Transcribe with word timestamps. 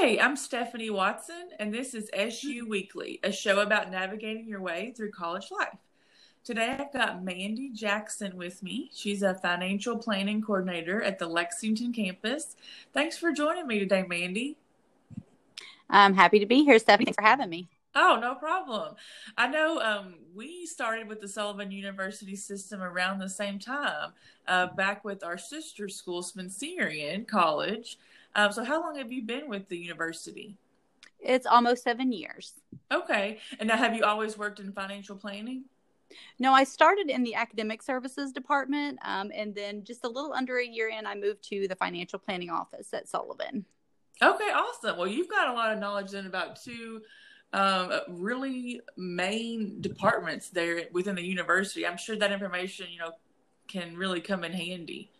Hey, 0.00 0.20
I'm 0.20 0.36
Stephanie 0.36 0.90
Watson, 0.90 1.48
and 1.58 1.74
this 1.74 1.92
is 1.92 2.08
SU 2.14 2.68
Weekly, 2.68 3.18
a 3.24 3.32
show 3.32 3.58
about 3.58 3.90
navigating 3.90 4.46
your 4.46 4.60
way 4.60 4.92
through 4.96 5.10
college 5.10 5.50
life. 5.50 5.76
Today 6.44 6.76
I've 6.78 6.92
got 6.92 7.24
Mandy 7.24 7.70
Jackson 7.70 8.36
with 8.36 8.62
me. 8.62 8.90
She's 8.94 9.24
a 9.24 9.34
financial 9.34 9.98
planning 9.98 10.40
coordinator 10.40 11.02
at 11.02 11.18
the 11.18 11.26
Lexington 11.26 11.92
campus. 11.92 12.54
Thanks 12.94 13.18
for 13.18 13.32
joining 13.32 13.66
me 13.66 13.80
today, 13.80 14.04
Mandy. 14.06 14.56
I'm 15.90 16.14
happy 16.14 16.38
to 16.38 16.46
be 16.46 16.62
here, 16.62 16.78
Stephanie. 16.78 17.06
Thanks 17.06 17.16
for 17.16 17.26
having 17.26 17.50
me. 17.50 17.68
Oh, 17.96 18.18
no 18.20 18.36
problem. 18.36 18.94
I 19.36 19.48
know 19.48 19.80
um, 19.80 20.14
we 20.32 20.64
started 20.64 21.08
with 21.08 21.20
the 21.20 21.26
Sullivan 21.26 21.72
University 21.72 22.36
system 22.36 22.82
around 22.82 23.18
the 23.18 23.28
same 23.28 23.58
time, 23.58 24.12
uh, 24.46 24.68
back 24.76 25.04
with 25.04 25.24
our 25.24 25.38
sister 25.38 25.88
school, 25.88 26.22
Spencerian 26.22 27.24
College. 27.24 27.98
Um, 28.38 28.52
so, 28.52 28.62
how 28.62 28.80
long 28.80 28.96
have 28.98 29.10
you 29.10 29.22
been 29.22 29.48
with 29.48 29.68
the 29.68 29.76
university? 29.76 30.56
It's 31.18 31.44
almost 31.44 31.82
seven 31.82 32.12
years. 32.12 32.52
Okay. 32.92 33.40
And 33.58 33.66
now, 33.66 33.76
have 33.76 33.96
you 33.96 34.04
always 34.04 34.38
worked 34.38 34.60
in 34.60 34.72
financial 34.72 35.16
planning? 35.16 35.64
No, 36.38 36.52
I 36.52 36.62
started 36.62 37.10
in 37.10 37.24
the 37.24 37.34
academic 37.34 37.82
services 37.82 38.30
department, 38.30 39.00
um, 39.04 39.32
and 39.34 39.52
then 39.56 39.82
just 39.82 40.04
a 40.04 40.08
little 40.08 40.32
under 40.32 40.58
a 40.58 40.64
year 40.64 40.88
in, 40.88 41.04
I 41.04 41.16
moved 41.16 41.42
to 41.48 41.66
the 41.66 41.74
financial 41.74 42.20
planning 42.20 42.48
office 42.48 42.94
at 42.94 43.08
Sullivan. 43.08 43.64
Okay, 44.22 44.50
awesome. 44.54 44.96
Well, 44.96 45.08
you've 45.08 45.28
got 45.28 45.48
a 45.48 45.52
lot 45.52 45.72
of 45.72 45.80
knowledge 45.80 46.12
then 46.12 46.26
about 46.26 46.62
two 46.62 47.02
um, 47.52 47.92
really 48.08 48.80
main 48.96 49.80
departments 49.80 50.50
there 50.50 50.82
within 50.92 51.16
the 51.16 51.26
university. 51.26 51.84
I'm 51.84 51.98
sure 51.98 52.14
that 52.14 52.30
information, 52.30 52.86
you 52.88 53.00
know, 53.00 53.12
can 53.66 53.96
really 53.96 54.20
come 54.20 54.44
in 54.44 54.52
handy. 54.52 55.10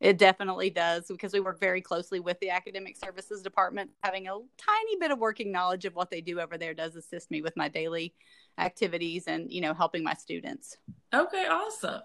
It 0.00 0.18
definitely 0.18 0.70
does 0.70 1.06
because 1.08 1.32
we 1.32 1.40
work 1.40 1.58
very 1.60 1.80
closely 1.80 2.20
with 2.20 2.38
the 2.40 2.50
academic 2.50 2.96
services 2.96 3.42
department. 3.42 3.90
Having 4.02 4.28
a 4.28 4.32
tiny 4.58 4.96
bit 5.00 5.10
of 5.10 5.18
working 5.18 5.50
knowledge 5.50 5.84
of 5.84 5.94
what 5.94 6.10
they 6.10 6.20
do 6.20 6.40
over 6.40 6.58
there 6.58 6.74
does 6.74 6.96
assist 6.96 7.30
me 7.30 7.40
with 7.40 7.56
my 7.56 7.68
daily 7.68 8.14
activities 8.58 9.24
and, 9.26 9.50
you 9.52 9.60
know, 9.60 9.72
helping 9.72 10.02
my 10.02 10.14
students. 10.14 10.76
Okay, 11.12 11.46
awesome. 11.46 12.02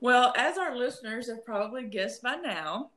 Well, 0.00 0.32
as 0.36 0.58
our 0.58 0.76
listeners 0.76 1.28
have 1.28 1.44
probably 1.44 1.84
guessed 1.84 2.22
by 2.22 2.36
now, 2.36 2.90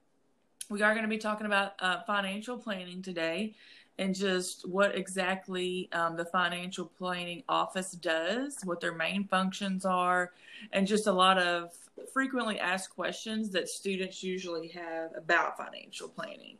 we 0.70 0.82
are 0.82 0.94
going 0.94 1.04
to 1.04 1.09
be 1.09 1.18
talking 1.18 1.46
about 1.46 1.74
uh, 1.80 2.02
financial 2.08 2.58
planning 2.58 3.02
today 3.02 3.56
and 3.98 4.16
just 4.16 4.68
what 4.68 4.96
exactly 4.96 5.90
um, 5.92 6.16
the 6.16 6.26
financial 6.26 6.86
planning 6.86 7.44
office 7.50 7.92
does, 7.92 8.58
what 8.64 8.80
their 8.80 8.96
main 8.96 9.28
functions 9.28 9.86
are, 9.86 10.32
and 10.72 10.88
just 10.88 11.08
a 11.08 11.12
lot 11.12 11.38
of 11.38 11.72
frequently 12.10 12.60
asked 12.60 12.90
questions 12.90 13.50
that 13.52 13.70
students 13.70 14.24
usually 14.24 14.70
have 14.70 15.12
about 15.16 15.58
financial 15.58 16.08
planning. 16.08 16.58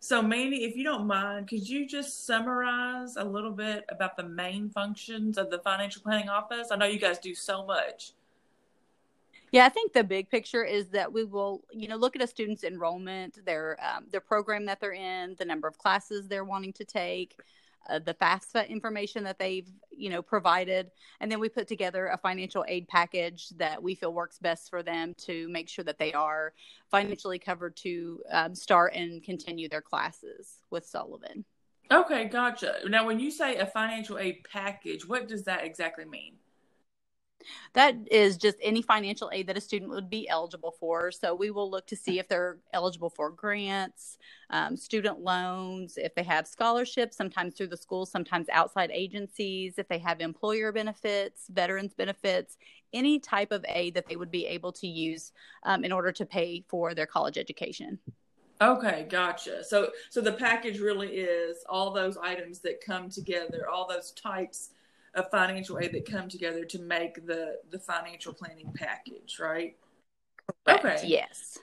So, 0.00 0.20
Mandy, 0.20 0.64
if 0.64 0.74
you 0.74 0.82
don't 0.82 1.06
mind, 1.06 1.46
could 1.46 1.68
you 1.68 1.86
just 1.86 2.26
summarize 2.26 3.16
a 3.16 3.24
little 3.24 3.52
bit 3.52 3.84
about 3.88 4.16
the 4.16 4.24
main 4.24 4.68
functions 4.68 5.38
of 5.38 5.48
the 5.48 5.60
financial 5.60 6.02
planning 6.02 6.28
office? 6.28 6.68
I 6.72 6.76
know 6.76 6.86
you 6.86 6.98
guys 6.98 7.18
do 7.20 7.36
so 7.36 7.64
much. 7.64 8.12
Yeah, 9.52 9.66
I 9.66 9.68
think 9.68 9.92
the 9.92 10.02
big 10.02 10.30
picture 10.30 10.64
is 10.64 10.88
that 10.88 11.12
we 11.12 11.24
will, 11.24 11.62
you 11.70 11.86
know, 11.86 11.96
look 11.96 12.16
at 12.16 12.22
a 12.22 12.26
student's 12.26 12.64
enrollment, 12.64 13.44
their 13.44 13.78
um, 13.80 14.06
their 14.10 14.20
program 14.20 14.64
that 14.66 14.80
they're 14.80 14.94
in, 14.94 15.36
the 15.38 15.44
number 15.44 15.68
of 15.68 15.78
classes 15.78 16.26
they're 16.26 16.44
wanting 16.44 16.72
to 16.72 16.84
take, 16.84 17.36
uh, 17.88 17.98
the 17.98 18.14
FAFSA 18.14 18.68
information 18.68 19.24
that 19.24 19.38
they've, 19.38 19.68
you 19.90 20.10
know, 20.10 20.22
provided, 20.22 20.90
and 21.20 21.30
then 21.30 21.40
we 21.40 21.48
put 21.48 21.68
together 21.68 22.06
a 22.08 22.16
financial 22.16 22.64
aid 22.68 22.88
package 22.88 23.48
that 23.50 23.82
we 23.82 23.94
feel 23.94 24.12
works 24.12 24.38
best 24.38 24.70
for 24.70 24.82
them 24.82 25.14
to 25.18 25.48
make 25.48 25.68
sure 25.68 25.84
that 25.84 25.98
they 25.98 26.12
are 26.12 26.52
financially 26.90 27.38
covered 27.38 27.76
to 27.76 28.22
um, 28.30 28.54
start 28.54 28.94
and 28.94 29.22
continue 29.22 29.68
their 29.68 29.82
classes 29.82 30.58
with 30.70 30.86
Sullivan. 30.86 31.44
Okay, 31.90 32.24
gotcha. 32.24 32.76
Now, 32.86 33.06
when 33.06 33.20
you 33.20 33.30
say 33.30 33.56
a 33.56 33.66
financial 33.66 34.18
aid 34.18 34.46
package, 34.50 35.06
what 35.06 35.28
does 35.28 35.44
that 35.44 35.64
exactly 35.64 36.04
mean? 36.04 36.36
That 37.74 37.96
is 38.10 38.36
just 38.36 38.56
any 38.62 38.82
financial 38.82 39.30
aid 39.32 39.46
that 39.46 39.56
a 39.56 39.60
student 39.60 39.90
would 39.90 40.10
be 40.10 40.28
eligible 40.28 40.74
for. 40.78 41.10
So 41.10 41.34
we 41.34 41.50
will 41.50 41.70
look 41.70 41.86
to 41.88 41.96
see 41.96 42.18
if 42.18 42.28
they're 42.28 42.58
eligible 42.72 43.10
for 43.10 43.30
grants, 43.30 44.18
um, 44.50 44.76
student 44.76 45.20
loans, 45.20 45.94
if 45.96 46.14
they 46.14 46.22
have 46.22 46.46
scholarships, 46.46 47.16
sometimes 47.16 47.54
through 47.54 47.68
the 47.68 47.76
school, 47.76 48.06
sometimes 48.06 48.48
outside 48.52 48.90
agencies, 48.92 49.74
if 49.78 49.88
they 49.88 49.98
have 49.98 50.20
employer 50.20 50.72
benefits, 50.72 51.46
veterans 51.48 51.94
benefits, 51.94 52.58
any 52.92 53.18
type 53.18 53.52
of 53.52 53.64
aid 53.68 53.94
that 53.94 54.06
they 54.08 54.16
would 54.16 54.30
be 54.30 54.46
able 54.46 54.72
to 54.72 54.86
use 54.86 55.32
um, 55.64 55.84
in 55.84 55.92
order 55.92 56.12
to 56.12 56.26
pay 56.26 56.64
for 56.68 56.94
their 56.94 57.06
college 57.06 57.38
education. 57.38 57.98
Okay, 58.60 59.06
gotcha. 59.10 59.64
So 59.64 59.90
so 60.08 60.20
the 60.20 60.34
package 60.34 60.78
really 60.78 61.08
is 61.08 61.64
all 61.68 61.92
those 61.92 62.16
items 62.16 62.60
that 62.60 62.80
come 62.80 63.10
together, 63.10 63.68
all 63.68 63.88
those 63.88 64.12
types 64.12 64.70
of 65.14 65.30
financial 65.30 65.78
aid 65.78 65.92
that 65.92 66.10
come 66.10 66.28
together 66.28 66.64
to 66.64 66.78
make 66.78 67.26
the 67.26 67.58
the 67.70 67.78
financial 67.78 68.32
planning 68.32 68.72
package, 68.74 69.38
right? 69.40 69.76
Correct. 70.66 70.84
Okay. 70.84 71.06
Yes. 71.06 71.58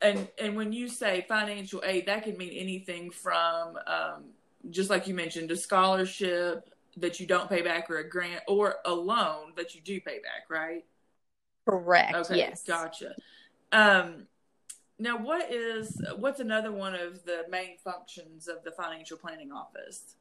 And 0.00 0.28
and 0.38 0.56
when 0.56 0.72
you 0.72 0.88
say 0.88 1.24
financial 1.28 1.82
aid, 1.84 2.06
that 2.06 2.24
can 2.24 2.36
mean 2.36 2.52
anything 2.52 3.10
from 3.10 3.78
um, 3.86 4.24
just 4.70 4.90
like 4.90 5.06
you 5.06 5.14
mentioned, 5.14 5.50
a 5.50 5.56
scholarship 5.56 6.70
that 6.98 7.20
you 7.20 7.26
don't 7.26 7.48
pay 7.48 7.62
back, 7.62 7.90
or 7.90 7.98
a 7.98 8.08
grant, 8.08 8.42
or 8.48 8.76
a 8.84 8.92
loan 8.92 9.52
that 9.56 9.74
you 9.74 9.80
do 9.80 10.00
pay 10.00 10.18
back, 10.18 10.48
right? 10.48 10.84
Correct. 11.68 12.14
Okay. 12.14 12.36
Yes. 12.36 12.62
Gotcha. 12.62 13.14
Um, 13.72 14.26
now, 14.98 15.18
what 15.18 15.52
is 15.52 16.00
what's 16.16 16.40
another 16.40 16.72
one 16.72 16.94
of 16.94 17.24
the 17.24 17.44
main 17.50 17.76
functions 17.82 18.48
of 18.48 18.62
the 18.64 18.70
financial 18.70 19.18
planning 19.18 19.52
office? 19.52 20.16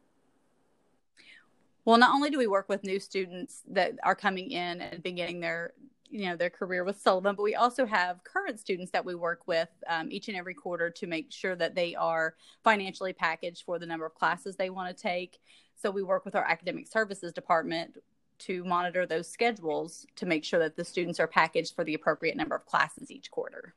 Well, 1.86 1.98
not 2.00 2.14
only 2.14 2.32
do 2.32 2.40
we 2.40 2.48
work 2.48 2.68
with 2.68 2.84
new 2.84 3.00
students 3.00 3.62
that 3.68 3.94
are 4.04 4.16
coming 4.16 4.52
in 4.52 4.82
and 4.82 5.04
beginning 5.04 5.40
their 5.40 5.74
you 6.10 6.28
know 6.28 6.36
their 6.36 6.50
career 6.50 6.84
with 6.84 7.02
Sullivan, 7.02 7.36
but 7.36 7.44
we 7.44 7.56
also 7.56 7.86
have 7.86 8.24
current 8.24 8.60
students 8.60 8.92
that 8.92 9.04
we 9.04 9.16
work 9.16 9.48
with 9.48 9.70
um, 9.88 10.12
each 10.12 10.28
and 10.28 10.38
every 10.38 10.54
quarter 10.54 10.90
to 10.90 11.08
make 11.08 11.32
sure 11.32 11.56
that 11.56 11.76
they 11.76 11.96
are 11.96 12.36
financially 12.64 13.12
packaged 13.12 13.64
for 13.66 13.80
the 13.80 13.86
number 13.86 14.06
of 14.06 14.14
classes 14.14 14.56
they 14.56 14.70
want 14.70 14.96
to 14.96 15.02
take. 15.02 15.40
So 15.76 15.92
we 15.92 16.04
work 16.04 16.24
with 16.24 16.36
our 16.36 16.44
academic 16.46 16.88
services 16.88 17.34
department 17.34 17.98
to 18.38 18.64
monitor 18.64 19.06
those 19.06 19.30
schedules 19.30 20.06
to 20.16 20.26
make 20.26 20.44
sure 20.44 20.60
that 20.60 20.76
the 20.76 20.86
students 20.86 21.20
are 21.20 21.28
packaged 21.28 21.76
for 21.76 21.84
the 21.84 21.94
appropriate 21.94 22.38
number 22.38 22.56
of 22.56 22.66
classes 22.66 23.12
each 23.12 23.32
quarter. 23.32 23.74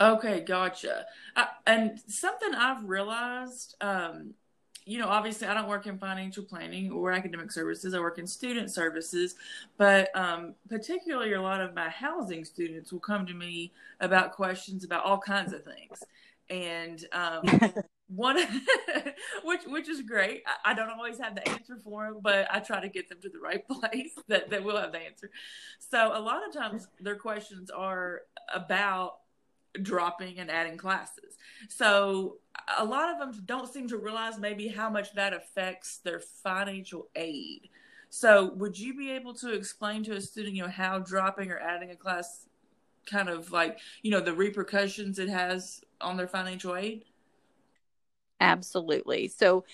Okay, 0.00 0.40
gotcha. 0.40 1.06
Uh, 1.36 1.46
and 1.66 2.00
something 2.06 2.54
I've 2.54 2.84
realized 2.84 3.76
um, 3.80 4.34
you 4.86 5.00
know, 5.00 5.08
obviously 5.08 5.48
I 5.48 5.54
don't 5.54 5.68
work 5.68 5.86
in 5.86 5.98
financial 5.98 6.44
planning 6.44 6.92
or 6.92 7.10
academic 7.10 7.50
services. 7.50 7.92
I 7.92 7.98
work 7.98 8.18
in 8.18 8.26
student 8.26 8.70
services, 8.70 9.34
but 9.76 10.14
um, 10.16 10.54
particularly 10.68 11.32
a 11.32 11.42
lot 11.42 11.60
of 11.60 11.74
my 11.74 11.88
housing 11.88 12.44
students 12.44 12.92
will 12.92 13.00
come 13.00 13.26
to 13.26 13.34
me 13.34 13.72
about 14.00 14.32
questions 14.32 14.84
about 14.84 15.04
all 15.04 15.18
kinds 15.18 15.52
of 15.52 15.64
things. 15.64 16.04
And 16.48 17.04
um, 17.12 17.42
one, 18.08 18.38
which 19.44 19.62
which 19.66 19.88
is 19.88 20.02
great. 20.02 20.44
I, 20.46 20.70
I, 20.70 20.74
don't 20.74 20.90
always 20.90 21.18
have 21.18 21.34
the 21.34 21.48
answer 21.48 21.76
for 21.82 22.04
them, 22.04 22.20
but 22.22 22.46
I 22.48 22.60
try 22.60 22.80
to 22.80 22.88
get 22.88 23.08
them 23.08 23.18
to 23.22 23.28
the 23.28 23.40
right 23.40 23.66
place 23.68 24.12
that 24.28 24.50
that 24.50 24.62
will 24.62 24.76
have 24.76 24.92
the 24.92 25.00
answer. 25.00 25.30
So 25.80 26.12
a 26.14 26.20
lot 26.20 26.46
of 26.46 26.54
times 26.54 26.86
their 27.00 27.16
questions 27.16 27.70
are 27.70 28.20
about 28.54 29.16
dropping 29.82 30.38
and 30.38 30.50
adding 30.50 30.76
classes. 30.76 31.36
So 31.68 32.38
a 32.78 32.84
lot 32.84 33.12
of 33.12 33.18
them 33.18 33.42
don't 33.44 33.72
seem 33.72 33.88
to 33.88 33.98
realize 33.98 34.38
maybe 34.38 34.68
how 34.68 34.90
much 34.90 35.14
that 35.14 35.32
affects 35.32 35.98
their 35.98 36.20
financial 36.20 37.08
aid. 37.14 37.68
So 38.08 38.52
would 38.54 38.78
you 38.78 38.96
be 38.96 39.10
able 39.10 39.34
to 39.34 39.52
explain 39.52 40.04
to 40.04 40.12
a 40.12 40.20
student, 40.20 40.54
you 40.54 40.62
know, 40.62 40.68
how 40.68 40.98
dropping 40.98 41.50
or 41.50 41.58
adding 41.58 41.90
a 41.90 41.96
class 41.96 42.46
kind 43.04 43.28
of 43.28 43.52
like, 43.52 43.78
you 44.02 44.10
know, 44.10 44.20
the 44.20 44.34
repercussions 44.34 45.18
it 45.18 45.28
has 45.28 45.82
on 46.00 46.16
their 46.16 46.28
financial 46.28 46.76
aid? 46.76 47.04
Absolutely. 48.40 49.28
So 49.28 49.64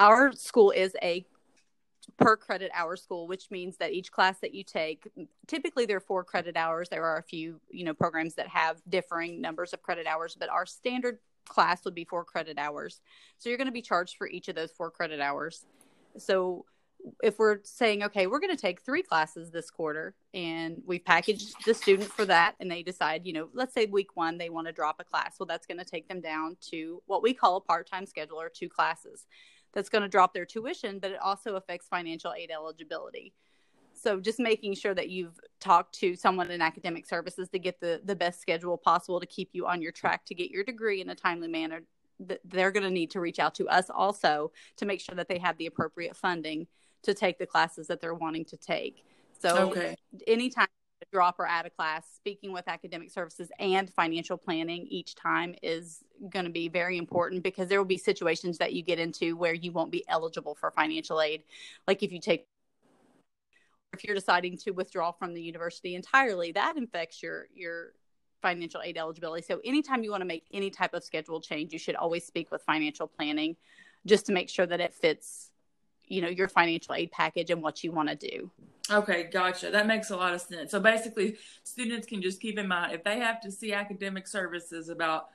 our 0.00 0.32
school 0.32 0.70
is 0.70 0.96
a 1.02 1.24
per 2.18 2.36
credit 2.36 2.70
hour 2.74 2.96
school, 2.96 3.26
which 3.26 3.50
means 3.50 3.76
that 3.78 3.92
each 3.92 4.12
class 4.12 4.38
that 4.40 4.54
you 4.54 4.64
take, 4.64 5.08
typically 5.46 5.86
there 5.86 5.96
are 5.96 6.00
four 6.00 6.24
credit 6.24 6.56
hours. 6.56 6.88
There 6.88 7.04
are 7.04 7.18
a 7.18 7.22
few, 7.22 7.60
you 7.70 7.84
know, 7.84 7.94
programs 7.94 8.34
that 8.34 8.48
have 8.48 8.80
differing 8.88 9.40
numbers 9.40 9.72
of 9.72 9.82
credit 9.82 10.06
hours, 10.06 10.36
but 10.38 10.48
our 10.48 10.66
standard 10.66 11.18
class 11.46 11.84
would 11.84 11.94
be 11.94 12.04
four 12.04 12.24
credit 12.24 12.58
hours. 12.58 13.00
So 13.38 13.48
you're 13.48 13.58
going 13.58 13.66
to 13.66 13.72
be 13.72 13.82
charged 13.82 14.16
for 14.16 14.28
each 14.28 14.48
of 14.48 14.54
those 14.54 14.70
four 14.70 14.90
credit 14.90 15.20
hours. 15.20 15.66
So 16.18 16.66
if 17.22 17.38
we're 17.38 17.58
saying, 17.64 18.04
okay, 18.04 18.26
we're 18.26 18.38
going 18.38 18.54
to 18.54 18.60
take 18.60 18.80
three 18.82 19.02
classes 19.02 19.50
this 19.50 19.70
quarter 19.70 20.14
and 20.34 20.80
we've 20.86 21.04
packaged 21.04 21.56
the 21.66 21.74
student 21.74 22.10
for 22.12 22.24
that, 22.26 22.54
and 22.60 22.70
they 22.70 22.82
decide, 22.82 23.26
you 23.26 23.32
know, 23.32 23.48
let's 23.54 23.74
say 23.74 23.86
week 23.86 24.14
one, 24.14 24.38
they 24.38 24.50
want 24.50 24.68
to 24.68 24.72
drop 24.72 24.96
a 25.00 25.04
class. 25.04 25.34
Well, 25.38 25.46
that's 25.46 25.66
going 25.66 25.78
to 25.78 25.84
take 25.84 26.08
them 26.08 26.20
down 26.20 26.56
to 26.70 27.02
what 27.06 27.22
we 27.22 27.34
call 27.34 27.56
a 27.56 27.60
part 27.60 27.90
time 27.90 28.06
schedule 28.06 28.40
or 28.40 28.48
two 28.48 28.68
classes 28.68 29.26
that's 29.72 29.88
going 29.88 30.02
to 30.02 30.08
drop 30.08 30.34
their 30.34 30.44
tuition, 30.44 30.98
but 30.98 31.10
it 31.10 31.20
also 31.20 31.56
affects 31.56 31.88
financial 31.88 32.32
aid 32.32 32.50
eligibility. 32.50 33.32
So 33.94 34.20
just 34.20 34.38
making 34.38 34.74
sure 34.74 34.94
that 34.94 35.10
you've 35.10 35.38
talked 35.60 35.94
to 35.96 36.16
someone 36.16 36.50
in 36.50 36.62
academic 36.62 37.06
services 37.06 37.48
to 37.50 37.58
get 37.58 37.80
the, 37.80 38.00
the 38.04 38.16
best 38.16 38.40
schedule 38.40 38.76
possible 38.76 39.20
to 39.20 39.26
keep 39.26 39.50
you 39.52 39.66
on 39.66 39.82
your 39.82 39.92
track 39.92 40.24
to 40.26 40.34
get 40.34 40.50
your 40.50 40.64
degree 40.64 41.00
in 41.00 41.10
a 41.10 41.14
timely 41.14 41.48
manner 41.48 41.82
they're 42.44 42.70
going 42.70 42.84
to 42.84 42.90
need 42.90 43.10
to 43.10 43.20
reach 43.20 43.38
out 43.38 43.54
to 43.56 43.68
us 43.68 43.90
also 43.90 44.52
to 44.76 44.86
make 44.86 45.00
sure 45.00 45.14
that 45.14 45.28
they 45.28 45.38
have 45.38 45.56
the 45.58 45.66
appropriate 45.66 46.16
funding 46.16 46.66
to 47.02 47.14
take 47.14 47.38
the 47.38 47.46
classes 47.46 47.86
that 47.88 48.00
they're 48.00 48.14
wanting 48.14 48.44
to 48.46 48.56
take. 48.56 49.04
So 49.40 49.70
okay. 49.70 49.96
anytime 50.26 50.68
drop 51.10 51.38
or 51.38 51.46
add 51.46 51.66
a 51.66 51.70
class, 51.70 52.06
speaking 52.14 52.52
with 52.52 52.68
academic 52.68 53.10
services 53.10 53.50
and 53.58 53.92
financial 53.92 54.36
planning 54.36 54.86
each 54.88 55.14
time 55.14 55.54
is 55.62 56.04
going 56.30 56.44
to 56.44 56.50
be 56.50 56.68
very 56.68 56.98
important 56.98 57.42
because 57.42 57.68
there 57.68 57.78
will 57.78 57.84
be 57.84 57.98
situations 57.98 58.58
that 58.58 58.72
you 58.72 58.82
get 58.82 58.98
into 58.98 59.36
where 59.36 59.54
you 59.54 59.72
won't 59.72 59.90
be 59.90 60.04
eligible 60.08 60.54
for 60.54 60.70
financial 60.70 61.20
aid. 61.20 61.42
Like 61.86 62.02
if 62.02 62.12
you 62.12 62.20
take 62.20 62.46
if 63.92 64.04
you're 64.04 64.14
deciding 64.14 64.56
to 64.56 64.70
withdraw 64.70 65.12
from 65.12 65.34
the 65.34 65.42
university 65.42 65.94
entirely, 65.94 66.52
that 66.52 66.76
affects 66.76 67.22
your 67.22 67.46
your 67.54 67.92
financial 68.40 68.80
aid 68.82 68.98
eligibility. 68.98 69.42
So 69.42 69.60
anytime 69.64 70.02
you 70.02 70.10
want 70.10 70.22
to 70.22 70.26
make 70.26 70.44
any 70.52 70.70
type 70.70 70.94
of 70.94 71.04
schedule 71.04 71.40
change, 71.40 71.72
you 71.72 71.78
should 71.78 71.94
always 71.94 72.26
speak 72.26 72.50
with 72.50 72.62
financial 72.62 73.06
planning 73.06 73.56
just 74.04 74.26
to 74.26 74.32
make 74.32 74.48
sure 74.48 74.66
that 74.66 74.80
it 74.80 74.92
fits 74.92 75.51
you 76.12 76.20
know 76.20 76.28
your 76.28 76.48
financial 76.48 76.94
aid 76.94 77.10
package 77.10 77.50
and 77.50 77.62
what 77.62 77.82
you 77.82 77.90
want 77.90 78.08
to 78.08 78.14
do. 78.14 78.50
Okay, 78.90 79.30
gotcha. 79.32 79.70
That 79.70 79.86
makes 79.86 80.10
a 80.10 80.16
lot 80.16 80.34
of 80.34 80.40
sense. 80.42 80.70
So 80.70 80.78
basically, 80.78 81.38
students 81.62 82.06
can 82.06 82.20
just 82.20 82.40
keep 82.40 82.58
in 82.58 82.68
mind 82.68 82.92
if 82.92 83.02
they 83.02 83.18
have 83.18 83.40
to 83.42 83.50
see 83.50 83.72
academic 83.72 84.28
services 84.28 84.90
about 84.90 85.28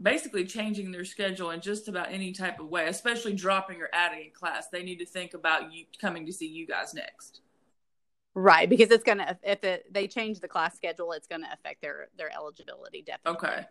basically 0.00 0.44
changing 0.44 0.92
their 0.92 1.04
schedule 1.04 1.50
in 1.50 1.60
just 1.60 1.88
about 1.88 2.12
any 2.12 2.32
type 2.32 2.60
of 2.60 2.68
way, 2.68 2.86
especially 2.86 3.32
dropping 3.32 3.80
or 3.80 3.88
adding 3.92 4.26
a 4.26 4.30
class, 4.30 4.68
they 4.68 4.82
need 4.82 4.98
to 4.98 5.06
think 5.06 5.32
about 5.32 5.72
you 5.72 5.86
coming 6.00 6.26
to 6.26 6.32
see 6.32 6.46
you 6.46 6.66
guys 6.66 6.92
next. 6.92 7.40
Right, 8.34 8.68
because 8.68 8.90
it's 8.90 9.04
gonna 9.04 9.38
if 9.42 9.64
it, 9.64 9.92
they 9.92 10.06
change 10.06 10.40
the 10.40 10.48
class 10.48 10.76
schedule, 10.76 11.12
it's 11.12 11.26
gonna 11.26 11.48
affect 11.52 11.80
their 11.80 12.08
their 12.18 12.30
eligibility 12.34 13.02
definitely. 13.02 13.48
Okay. 13.48 13.66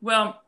Well, 0.00 0.42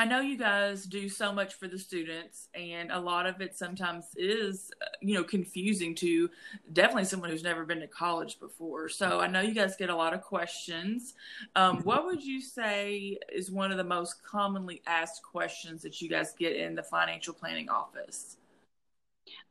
I 0.00 0.06
know 0.06 0.20
you 0.20 0.38
guys 0.38 0.86
do 0.86 1.10
so 1.10 1.30
much 1.30 1.56
for 1.56 1.68
the 1.68 1.78
students, 1.78 2.48
and 2.54 2.90
a 2.90 2.98
lot 2.98 3.26
of 3.26 3.42
it 3.42 3.54
sometimes 3.54 4.06
is, 4.16 4.70
uh, 4.80 4.86
you 5.02 5.12
know, 5.12 5.22
confusing 5.22 5.94
to 5.96 6.30
definitely 6.72 7.04
someone 7.04 7.28
who's 7.28 7.42
never 7.42 7.66
been 7.66 7.80
to 7.80 7.86
college 7.86 8.40
before. 8.40 8.88
So 8.88 9.20
I 9.20 9.26
know 9.26 9.42
you 9.42 9.52
guys 9.52 9.76
get 9.76 9.90
a 9.90 9.94
lot 9.94 10.14
of 10.14 10.22
questions. 10.22 11.12
Um, 11.54 11.82
what 11.82 12.06
would 12.06 12.24
you 12.24 12.40
say 12.40 13.18
is 13.30 13.50
one 13.50 13.72
of 13.72 13.76
the 13.76 13.84
most 13.84 14.24
commonly 14.24 14.80
asked 14.86 15.22
questions 15.22 15.82
that 15.82 16.00
you 16.00 16.08
guys 16.08 16.32
get 16.32 16.56
in 16.56 16.74
the 16.74 16.82
financial 16.82 17.34
planning 17.34 17.68
office? 17.68 18.38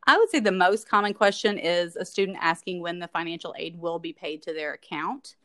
I 0.07 0.17
would 0.17 0.31
say 0.31 0.39
the 0.39 0.51
most 0.51 0.89
common 0.89 1.13
question 1.13 1.59
is 1.59 1.95
a 1.95 2.03
student 2.03 2.39
asking 2.41 2.81
when 2.81 2.97
the 2.97 3.07
financial 3.09 3.53
aid 3.55 3.79
will 3.79 3.99
be 3.99 4.13
paid 4.13 4.41
to 4.41 4.53
their 4.53 4.73
account. 4.73 5.35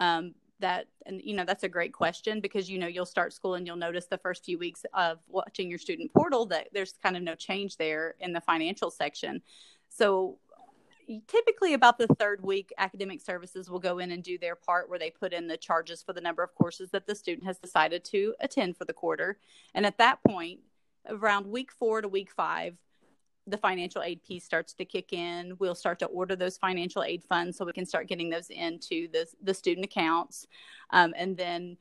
Um, 0.00 0.32
that 0.60 0.86
and 1.06 1.20
you 1.22 1.34
know 1.34 1.44
that's 1.44 1.64
a 1.64 1.68
great 1.68 1.92
question 1.92 2.40
because 2.40 2.68
you 2.68 2.78
know 2.78 2.86
you'll 2.86 3.06
start 3.06 3.32
school 3.32 3.54
and 3.54 3.66
you'll 3.66 3.76
notice 3.76 4.06
the 4.06 4.18
first 4.18 4.44
few 4.44 4.58
weeks 4.58 4.84
of 4.94 5.18
watching 5.28 5.68
your 5.68 5.78
student 5.78 6.12
portal 6.12 6.46
that 6.46 6.68
there's 6.72 6.94
kind 7.02 7.16
of 7.16 7.22
no 7.22 7.34
change 7.34 7.76
there 7.76 8.14
in 8.20 8.32
the 8.32 8.40
financial 8.40 8.90
section. 8.90 9.40
So 9.88 10.38
typically 11.26 11.74
about 11.74 11.98
the 11.98 12.06
third 12.18 12.42
week 12.42 12.72
academic 12.78 13.20
services 13.20 13.70
will 13.70 13.78
go 13.78 13.98
in 13.98 14.10
and 14.10 14.22
do 14.22 14.38
their 14.38 14.54
part 14.54 14.88
where 14.88 14.98
they 14.98 15.10
put 15.10 15.32
in 15.32 15.46
the 15.46 15.56
charges 15.56 16.02
for 16.02 16.12
the 16.12 16.20
number 16.20 16.42
of 16.42 16.54
courses 16.54 16.90
that 16.90 17.06
the 17.06 17.14
student 17.14 17.46
has 17.46 17.58
decided 17.58 18.04
to 18.04 18.34
attend 18.40 18.76
for 18.76 18.84
the 18.84 18.92
quarter. 18.92 19.38
And 19.74 19.86
at 19.86 19.98
that 19.98 20.22
point 20.22 20.60
around 21.08 21.46
week 21.46 21.72
four 21.72 22.02
to 22.02 22.08
week 22.08 22.30
five 22.30 22.76
the 23.48 23.56
financial 23.56 24.02
aid 24.02 24.22
piece 24.22 24.44
starts 24.44 24.74
to 24.74 24.84
kick 24.84 25.12
in, 25.12 25.56
we'll 25.58 25.74
start 25.74 25.98
to 26.00 26.06
order 26.06 26.36
those 26.36 26.56
financial 26.56 27.02
aid 27.02 27.24
funds 27.24 27.56
so 27.56 27.64
we 27.64 27.72
can 27.72 27.86
start 27.86 28.06
getting 28.06 28.30
those 28.30 28.50
into 28.50 29.08
the, 29.12 29.26
the 29.42 29.54
student 29.54 29.84
accounts. 29.84 30.46
Um, 30.90 31.14
and 31.16 31.36
then 31.36 31.76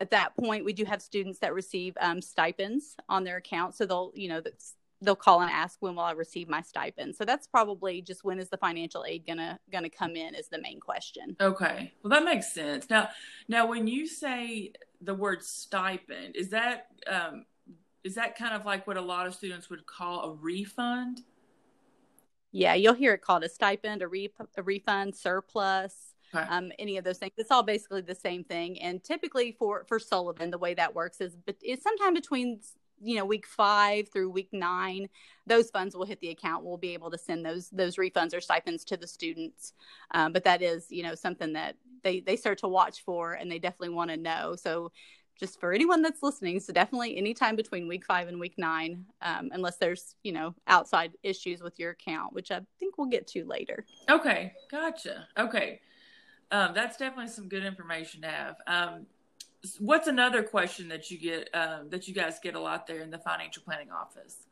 at 0.00 0.10
that 0.10 0.36
point, 0.36 0.64
we 0.64 0.72
do 0.72 0.84
have 0.84 1.02
students 1.02 1.38
that 1.40 1.54
receive 1.54 1.96
um, 2.00 2.20
stipends 2.22 2.96
on 3.08 3.24
their 3.24 3.38
account. 3.38 3.74
So 3.74 3.86
they'll, 3.86 4.12
you 4.14 4.28
know, 4.28 4.42
they'll 5.00 5.16
call 5.16 5.40
and 5.40 5.50
ask 5.50 5.78
when 5.80 5.94
will 5.94 6.02
I 6.02 6.12
receive 6.12 6.48
my 6.48 6.60
stipend. 6.60 7.16
So 7.16 7.24
that's 7.24 7.46
probably 7.46 8.02
just 8.02 8.24
when 8.24 8.38
is 8.38 8.48
the 8.48 8.56
financial 8.56 9.04
aid 9.04 9.24
gonna 9.26 9.58
gonna 9.72 9.90
come 9.90 10.16
in 10.16 10.34
is 10.34 10.48
the 10.48 10.60
main 10.60 10.80
question. 10.80 11.36
Okay, 11.40 11.92
well 12.02 12.10
that 12.10 12.24
makes 12.24 12.52
sense. 12.52 12.88
Now, 12.90 13.08
now 13.48 13.66
when 13.66 13.86
you 13.86 14.06
say 14.06 14.72
the 15.00 15.14
word 15.14 15.42
stipend, 15.42 16.36
is 16.36 16.50
that 16.50 16.88
um, 17.06 17.44
is 18.08 18.14
that 18.14 18.38
kind 18.38 18.54
of 18.54 18.64
like 18.64 18.86
what 18.86 18.96
a 18.96 19.02
lot 19.02 19.26
of 19.26 19.34
students 19.34 19.68
would 19.68 19.84
call 19.84 20.22
a 20.22 20.32
refund? 20.32 21.20
Yeah, 22.52 22.72
you'll 22.72 22.94
hear 22.94 23.12
it 23.12 23.20
called 23.20 23.44
a 23.44 23.50
stipend, 23.50 24.00
a, 24.00 24.08
re- 24.08 24.32
a 24.56 24.62
refund, 24.62 25.14
surplus, 25.14 26.14
okay. 26.34 26.46
um, 26.48 26.72
any 26.78 26.96
of 26.96 27.04
those 27.04 27.18
things. 27.18 27.34
It's 27.36 27.50
all 27.50 27.62
basically 27.62 28.00
the 28.00 28.14
same 28.14 28.44
thing. 28.44 28.80
And 28.80 29.04
typically 29.04 29.52
for 29.58 29.84
for 29.86 29.98
Sullivan, 29.98 30.50
the 30.50 30.56
way 30.56 30.72
that 30.72 30.94
works 30.94 31.20
is 31.20 31.36
but 31.36 31.56
it's 31.60 31.82
sometime 31.82 32.14
between 32.14 32.60
you 33.02 33.16
know 33.16 33.26
week 33.26 33.46
five 33.46 34.08
through 34.08 34.28
week 34.28 34.48
nine 34.50 35.08
those 35.46 35.70
funds 35.70 35.94
will 35.94 36.04
hit 36.04 36.18
the 36.18 36.30
account 36.30 36.64
we'll 36.64 36.76
be 36.76 36.94
able 36.94 37.12
to 37.12 37.16
send 37.16 37.46
those 37.46 37.70
those 37.70 37.94
refunds 37.94 38.34
or 38.34 38.40
stipends 38.40 38.84
to 38.84 38.96
the 38.96 39.06
students 39.06 39.72
um, 40.14 40.32
but 40.32 40.42
that 40.42 40.62
is 40.62 40.86
you 40.90 41.04
know 41.04 41.14
something 41.14 41.52
that 41.52 41.76
they 42.02 42.18
they 42.18 42.34
start 42.34 42.58
to 42.58 42.66
watch 42.66 43.04
for 43.04 43.34
and 43.34 43.48
they 43.48 43.60
definitely 43.60 43.94
want 43.94 44.10
to 44.10 44.16
know 44.16 44.56
so 44.56 44.90
just 45.38 45.60
for 45.60 45.72
anyone 45.72 46.02
that's 46.02 46.22
listening. 46.22 46.58
So 46.60 46.72
definitely 46.72 47.16
anytime 47.16 47.54
between 47.54 47.86
week 47.86 48.04
five 48.04 48.28
and 48.28 48.40
week 48.40 48.54
nine, 48.58 49.04
um, 49.22 49.50
unless 49.52 49.76
there's, 49.76 50.16
you 50.24 50.32
know, 50.32 50.54
outside 50.66 51.12
issues 51.22 51.62
with 51.62 51.78
your 51.78 51.92
account, 51.92 52.32
which 52.32 52.50
I 52.50 52.60
think 52.80 52.98
we'll 52.98 53.08
get 53.08 53.26
to 53.28 53.44
later. 53.44 53.84
Okay. 54.10 54.52
Gotcha. 54.70 55.28
Okay. 55.38 55.80
Um, 56.50 56.72
that's 56.74 56.96
definitely 56.96 57.30
some 57.30 57.48
good 57.48 57.64
information 57.64 58.22
to 58.22 58.28
have. 58.28 58.56
Um, 58.66 59.06
what's 59.78 60.08
another 60.08 60.42
question 60.42 60.88
that 60.88 61.10
you 61.10 61.18
get, 61.18 61.48
um, 61.54 61.88
that 61.90 62.08
you 62.08 62.14
guys 62.14 62.38
get 62.42 62.54
a 62.54 62.60
lot 62.60 62.86
there 62.86 63.00
in 63.00 63.10
the 63.10 63.18
financial 63.18 63.62
planning 63.62 63.90
office? 63.92 64.48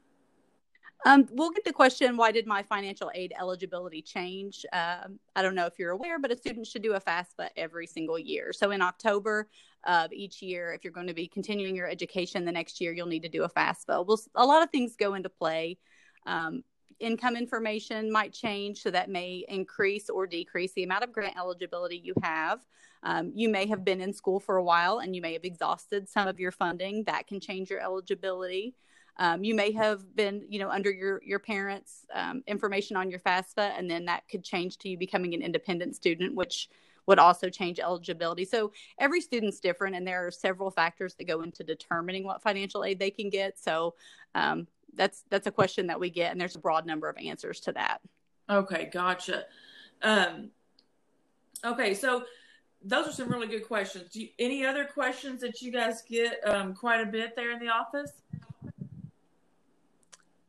Um, 1.05 1.29
we'll 1.33 1.51
get 1.51 1.65
the 1.65 1.73
question 1.73 2.17
why 2.17 2.33
did 2.33 2.47
my 2.47 2.63
financial 2.63 3.11
aid 3.15 3.33
eligibility 3.39 4.03
change? 4.03 4.65
Um, 4.73 5.19
I 5.35 5.43
don't 5.43 5.55
know 5.55 5.67
if 5.67 5.79
you're 5.79 5.91
aware, 5.91 6.19
but 6.19 6.33
a 6.33 6.37
student 6.37 6.67
should 6.67 6.83
do 6.83 6.95
a 6.95 7.01
FAFSA 7.01 7.51
every 7.57 7.87
single 7.87 8.19
year. 8.19 8.53
So 8.53 8.71
in 8.71 8.83
October 8.83 9.49
of 9.87 10.13
each 10.13 10.43
year, 10.43 10.73
if 10.73 10.85
you're 10.85 10.93
going 10.93 11.07
to 11.07 11.15
be 11.15 11.27
continuing 11.27 11.75
your 11.75 11.89
education 11.89 12.45
the 12.45 12.53
next 12.53 12.81
year, 12.81 12.93
you'll 12.93 13.07
need 13.07 13.23
to 13.23 13.29
do 13.29 13.45
a 13.45 13.49
FAFSA. 13.49 14.07
Well, 14.07 14.21
a 14.35 14.45
lot 14.45 14.63
of 14.63 14.71
things 14.71 14.97
go 14.97 15.15
into 15.15 15.29
play. 15.29 15.79
Um, 16.27 16.63
income 16.99 17.37
information 17.37 18.11
might 18.11 18.33
change, 18.33 18.83
so 18.83 18.91
that 18.91 19.09
may 19.09 19.45
increase 19.49 20.11
or 20.11 20.27
decrease 20.27 20.73
the 20.75 20.83
amount 20.83 21.05
of 21.05 21.13
grant 21.13 21.37
eligibility 21.39 21.97
you 21.97 22.15
have. 22.23 22.61
Um, 23.03 23.31
you 23.35 23.49
may 23.49 23.67
have 23.67 23.85
been 23.85 24.01
in 24.01 24.13
school 24.13 24.41
for 24.41 24.57
a 24.57 24.65
while 24.65 24.99
and 24.99 25.15
you 25.15 25.23
may 25.23 25.33
have 25.35 25.45
exhausted 25.45 26.09
some 26.09 26.27
of 26.27 26.41
your 26.41 26.51
funding. 26.51 27.05
That 27.05 27.27
can 27.27 27.39
change 27.39 27.71
your 27.71 27.81
eligibility. 27.81 28.75
Um, 29.19 29.43
you 29.45 29.55
may 29.55 29.73
have 29.73 30.15
been, 30.15 30.45
you 30.49 30.59
know, 30.59 30.71
under 30.71 30.91
your 30.91 31.23
your 31.25 31.39
parents' 31.39 32.07
um, 32.15 32.43
information 32.47 32.97
on 32.97 33.11
your 33.11 33.21
FAFSA, 33.21 33.73
and 33.79 33.91
then 33.91 34.05
that 34.07 34.29
could 34.29 34.45
change 34.45 34.77
to 34.79 34.89
you 34.89 34.99
becoming 34.99 35.35
an 35.35 35.43
independent 35.43 35.97
student, 35.97 36.35
which 36.35 36.69
would 37.07 37.19
also 37.19 37.49
change 37.49 37.79
eligibility. 37.81 38.45
So 38.45 38.73
every 38.99 39.21
student's 39.21 39.61
different, 39.61 39.97
and 39.97 40.07
there 40.07 40.27
are 40.27 40.31
several 40.31 40.71
factors 40.71 41.15
that 41.15 41.27
go 41.27 41.43
into 41.43 41.65
determining 41.65 42.25
what 42.25 42.43
financial 42.43 42.85
aid 42.85 42.99
they 42.99 43.11
can 43.11 43.31
get. 43.31 43.59
So 43.59 43.95
um, 44.35 44.67
that's 44.95 45.25
that's 45.31 45.47
a 45.47 45.53
question 45.53 45.87
that 45.87 45.99
we 45.99 46.11
get, 46.11 46.33
and 46.33 46.41
there's 46.41 46.57
a 46.57 46.61
broad 46.61 46.85
number 46.85 47.09
of 47.09 47.17
answers 47.17 47.61
to 47.61 47.73
that. 47.73 48.01
Okay, 48.51 48.91
gotcha. 48.93 49.45
Um, 50.03 50.51
okay, 51.65 51.95
so 51.95 52.25
those 52.83 53.09
are 53.09 53.13
some 53.13 53.29
really 53.29 53.49
good 53.49 53.67
questions. 53.67 54.15
You, 54.15 54.29
any 54.39 54.65
other 54.65 54.85
questions 54.85 55.41
that 55.41 55.63
you 55.63 55.73
guys 55.73 56.03
get 56.03 56.47
um, 56.47 56.75
quite 56.75 57.01
a 57.01 57.07
bit 57.07 57.35
there 57.35 57.53
in 57.53 57.59
the 57.59 57.69
office? 57.69 58.13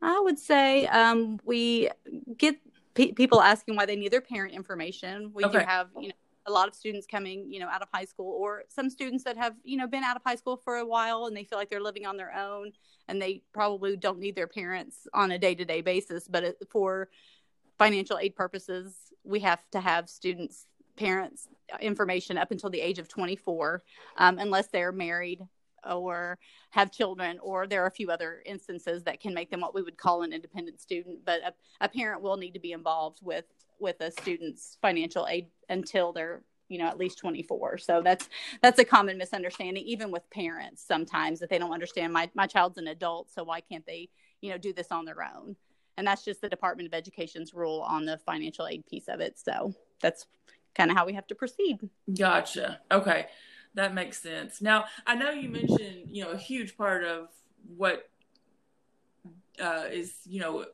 I 0.02 0.20
would 0.20 0.40
say 0.40 0.86
um, 0.88 1.40
we 1.44 1.90
get 2.38 2.56
pe- 2.94 3.14
people 3.14 3.42
asking 3.42 3.76
why 3.76 3.86
they 3.86 3.96
need 3.96 4.12
their 4.12 4.22
parent 4.22 4.54
information. 4.54 5.32
We 5.34 5.46
okay. 5.46 5.60
do 5.60 5.66
have, 5.66 5.90
you 6.00 6.10
know, 6.10 6.14
a 6.46 6.52
lot 6.52 6.68
of 6.68 6.76
students 6.76 7.06
coming, 7.06 7.52
you 7.52 7.60
know, 7.60 7.68
out 7.68 7.82
of 7.82 7.90
high 7.94 8.06
school, 8.06 8.32
or 8.40 8.64
some 8.70 8.90
students 8.90 9.24
that 9.26 9.38
have, 9.38 9.54
you 9.64 9.78
know, 9.78 9.88
been 9.88 10.04
out 10.04 10.16
of 10.16 10.22
high 10.26 10.36
school 10.36 10.58
for 10.58 10.78
a 10.78 10.86
while 10.86 11.26
and 11.26 11.36
they 11.36 11.44
feel 11.44 11.58
like 11.58 11.70
they're 11.70 11.82
living 11.82 12.06
on 12.06 12.16
their 12.16 12.34
own 12.34 12.72
and 13.08 13.22
they 13.22 13.44
probably 13.54 13.98
don't 13.98 14.20
need 14.20 14.36
their 14.36 14.48
parents 14.48 15.08
on 15.14 15.32
a 15.32 15.38
day 15.38 15.56
to 15.56 15.66
day 15.66 15.82
basis. 15.82 16.28
But 16.28 16.58
for 16.72 17.10
financial 17.78 18.18
aid 18.18 18.36
purposes, 18.36 18.96
we 19.24 19.42
have 19.42 19.60
to 19.72 19.80
have 19.80 20.10
students' 20.10 20.66
parents' 20.96 21.48
information 21.82 22.38
up 22.38 22.52
until 22.52 22.70
the 22.70 22.80
age 22.80 22.98
of 22.98 23.08
24, 23.08 23.84
um, 24.18 24.40
unless 24.40 24.68
they're 24.68 24.92
married 24.92 25.42
or 25.96 26.38
have 26.72 26.92
children, 26.92 27.40
or 27.42 27.68
there 27.68 27.84
are 27.84 27.88
a 27.88 27.92
few 27.92 28.10
other 28.10 28.42
instances 28.46 29.04
that 29.04 29.20
can 29.20 29.34
make 29.34 29.50
them 29.50 29.62
what 29.62 29.76
we 29.76 29.82
would 29.82 29.98
call 29.98 30.24
an 30.24 30.34
independent 30.34 30.82
student. 30.82 31.20
But 31.26 31.42
a, 31.42 31.54
a 31.86 31.90
parent 31.90 32.22
will 32.22 32.38
need 32.38 32.54
to 32.54 32.60
be 32.60 32.72
involved 32.72 33.20
with 33.22 33.46
with 33.80 34.02
a 34.02 34.12
student's 34.12 34.78
financial 34.82 35.28
aid 35.30 35.48
until 35.70 36.12
they're 36.12 36.42
you 36.68 36.80
know 36.80 36.88
at 36.88 36.98
least 36.98 37.20
24 37.20 37.78
so 37.78 38.02
that's 38.02 38.28
that's 38.62 38.80
a 38.80 38.84
common 38.84 39.18
misunderstanding 39.18 39.84
even 39.86 40.12
with 40.12 40.28
parents 40.32 40.84
sometimes 40.86 41.40
that 41.40 41.50
they 41.50 41.60
don't 41.60 41.72
understand 41.72 42.12
my 42.12 42.30
my 42.34 42.48
child's 42.48 42.78
an 42.78 42.88
adult 42.88 43.32
so 43.32 43.44
why 43.44 43.62
can't 43.62 43.86
they 43.86 44.10
you 44.42 44.52
know 44.52 44.58
do 44.58 44.74
this 44.74 44.92
on 44.92 45.06
their 45.06 45.24
own? 45.24 45.56
And 45.98 46.06
that's 46.06 46.24
just 46.24 46.42
the 46.42 46.50
department 46.50 46.88
of 46.88 46.94
education's 46.94 47.54
rule 47.54 47.82
on 47.82 48.06
the 48.06 48.20
financial 48.20 48.68
aid 48.68 48.86
piece 48.86 49.08
of 49.08 49.20
it. 49.20 49.40
So 49.40 49.74
that's 50.00 50.28
kind 50.76 50.92
of 50.92 50.98
how 50.98 51.08
we 51.08 51.14
have 51.14 51.26
to 51.28 51.36
proceed. 51.36 51.80
Gotcha. 52.16 52.82
Okay 52.92 53.28
that 53.78 53.94
makes 53.94 54.20
sense. 54.20 54.60
Now, 54.60 54.86
I 55.06 55.14
know 55.14 55.30
you 55.30 55.50
mentioned, 55.50 56.10
you 56.10 56.24
know, 56.24 56.32
a 56.32 56.38
huge 56.38 56.76
part 56.76 57.04
of 57.04 57.30
what 57.76 58.10
uh, 59.62 59.84
is 59.92 60.16
you 60.26 60.40
know 60.40 60.66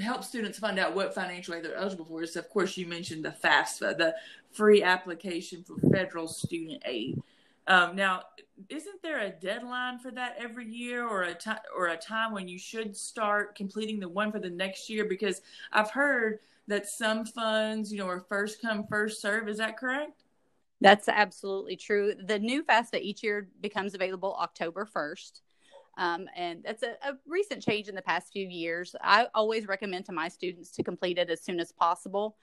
help 0.00 0.24
students 0.24 0.58
find 0.58 0.78
out 0.78 0.94
what 0.94 1.14
financial 1.14 1.54
aid 1.54 1.64
they're 1.64 1.76
eligible 1.76 2.04
for 2.04 2.22
is 2.22 2.34
of 2.36 2.48
course 2.48 2.76
you 2.76 2.86
mentioned 2.86 3.24
the 3.24 3.34
FAFSA, 3.44 3.96
the 3.96 4.14
free 4.50 4.82
application 4.82 5.62
for 5.62 5.76
federal 5.90 6.26
student 6.26 6.82
aid. 6.84 7.22
Um, 7.68 7.94
now, 7.94 8.22
isn't 8.68 9.02
there 9.02 9.20
a 9.20 9.30
deadline 9.30 10.00
for 10.00 10.10
that 10.10 10.34
every 10.36 10.66
year, 10.66 11.06
or 11.06 11.22
a 11.22 11.34
time, 11.34 11.60
or 11.76 11.88
a 11.88 11.96
time 11.96 12.32
when 12.32 12.48
you 12.48 12.58
should 12.58 12.96
start 12.96 13.54
completing 13.54 14.00
the 14.00 14.08
one 14.08 14.32
for 14.32 14.40
the 14.40 14.50
next 14.50 14.90
year? 14.90 15.04
Because 15.04 15.42
I've 15.72 15.90
heard 15.90 16.40
that 16.66 16.88
some 16.88 17.24
funds, 17.24 17.92
you 17.92 17.98
know, 17.98 18.08
are 18.08 18.24
first 18.28 18.60
come 18.60 18.84
first 18.88 19.20
serve. 19.20 19.48
Is 19.48 19.58
that 19.58 19.76
correct? 19.76 20.22
That's 20.82 21.08
absolutely 21.08 21.76
true. 21.76 22.14
The 22.26 22.38
new 22.38 22.64
FAFSA 22.64 23.00
each 23.00 23.22
year 23.22 23.48
becomes 23.60 23.94
available 23.94 24.36
October 24.40 24.84
first. 24.84 25.42
Um, 25.96 26.26
and 26.34 26.62
that's 26.64 26.82
a, 26.82 26.96
a, 27.02 27.18
recent 27.26 27.62
change 27.62 27.88
in 27.88 27.94
the 27.94 28.02
past 28.02 28.32
few 28.32 28.48
years. 28.48 28.96
I 29.02 29.26
always 29.34 29.68
recommend 29.68 30.06
to 30.06 30.12
my 30.12 30.28
students 30.28 30.70
to 30.72 30.82
complete 30.82 31.18
it 31.18 31.28
as 31.28 31.44
soon 31.44 31.60
as 31.60 31.70
possible. 31.70 32.36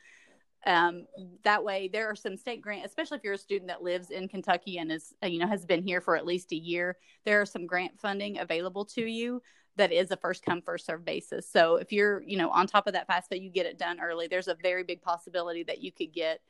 Um, 0.65 1.05
that 1.43 1.63
way, 1.63 1.89
there 1.91 2.08
are 2.10 2.15
some 2.15 2.38
state 2.38 2.62
grant, 2.62 2.86
especially 2.86 3.17
if 3.17 3.24
you're 3.24 3.34
a 3.34 3.39
student 3.39 3.69
that 3.69 3.81
lives 3.81 4.12
in 4.12 4.27
Kentucky 4.27 4.77
and 4.77 4.91
is 4.91 5.13
you 5.24 5.39
know 5.39 5.48
has 5.48 5.65
been 5.65 5.81
here 5.81 6.00
for 6.00 6.15
at 6.15 6.25
least 6.25 6.51
a 6.51 6.55
year. 6.55 6.98
There 7.25 7.41
are 7.41 7.46
some 7.46 7.65
grant 7.65 8.00
funding 8.00 8.39
available 8.39 8.86
to 8.86 9.01
you 9.01 9.41
that 9.77 9.91
is 9.91 10.12
a 10.12 10.17
first 10.17 10.46
come 10.46 10.62
first 10.62 10.86
serve 10.86 11.03
basis. 11.03 11.50
So 11.50 11.77
if 11.77 11.91
you're 11.91 12.22
you 12.24 12.38
know 12.38 12.50
on 12.51 12.67
top 12.67 12.88
of 12.88 12.93
that 12.93 13.08
FAFSA, 13.08 13.41
you 13.41 13.50
get 13.50 13.65
it 13.65 13.79
done 13.79 14.00
early. 14.00 14.27
There's 14.27 14.50
a 14.50 14.58
very 14.62 14.84
big 14.84 15.01
possibility 15.01 15.63
that 15.63 15.81
you 15.81 15.91
could 15.91 16.13
get 16.13 16.41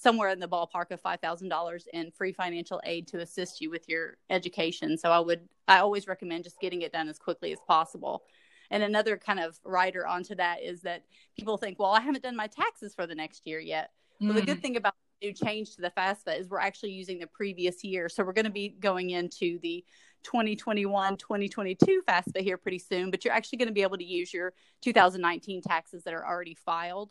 somewhere 0.00 0.28
in 0.28 0.38
the 0.38 0.48
ballpark 0.48 0.90
of 0.90 1.02
$5,000 1.02 1.82
in 1.92 2.10
free 2.12 2.32
financial 2.32 2.80
aid 2.84 3.08
to 3.08 3.18
assist 3.18 3.60
you 3.60 3.68
with 3.68 3.88
your 3.88 4.16
education. 4.30 4.96
So 4.96 5.10
I 5.10 5.18
would, 5.18 5.40
I 5.66 5.78
always 5.78 6.06
recommend 6.06 6.44
just 6.44 6.60
getting 6.60 6.82
it 6.82 6.92
done 6.92 7.08
as 7.08 7.18
quickly 7.18 7.52
as 7.52 7.58
possible. 7.66 8.22
And 8.70 8.82
another 8.82 9.16
kind 9.16 9.40
of 9.40 9.58
rider 9.64 10.06
onto 10.06 10.36
that 10.36 10.62
is 10.62 10.82
that 10.82 11.02
people 11.36 11.56
think, 11.56 11.78
well, 11.78 11.92
I 11.92 12.00
haven't 12.00 12.22
done 12.22 12.36
my 12.36 12.46
taxes 12.46 12.94
for 12.94 13.06
the 13.06 13.14
next 13.14 13.42
year 13.44 13.58
yet. 13.58 13.90
Mm. 14.22 14.26
Well, 14.26 14.34
the 14.34 14.46
good 14.46 14.58
mm. 14.58 14.62
thing 14.62 14.76
about 14.76 14.94
the 15.20 15.28
new 15.28 15.34
change 15.34 15.74
to 15.74 15.80
the 15.80 15.90
FAFSA 15.90 16.38
is 16.38 16.48
we're 16.48 16.60
actually 16.60 16.92
using 16.92 17.18
the 17.18 17.26
previous 17.26 17.82
year. 17.82 18.08
So 18.08 18.22
we're 18.22 18.34
going 18.34 18.44
to 18.44 18.52
be 18.52 18.68
going 18.68 19.10
into 19.10 19.58
the 19.62 19.84
2021 20.24 21.16
2022 21.16 22.02
FAFSA 22.08 22.40
here 22.40 22.56
pretty 22.56 22.78
soon, 22.78 23.10
but 23.10 23.24
you're 23.24 23.34
actually 23.34 23.58
going 23.58 23.68
to 23.68 23.74
be 23.74 23.82
able 23.82 23.98
to 23.98 24.04
use 24.04 24.32
your 24.32 24.52
2019 24.82 25.62
taxes 25.62 26.04
that 26.04 26.14
are 26.14 26.26
already 26.26 26.54
filed 26.54 27.10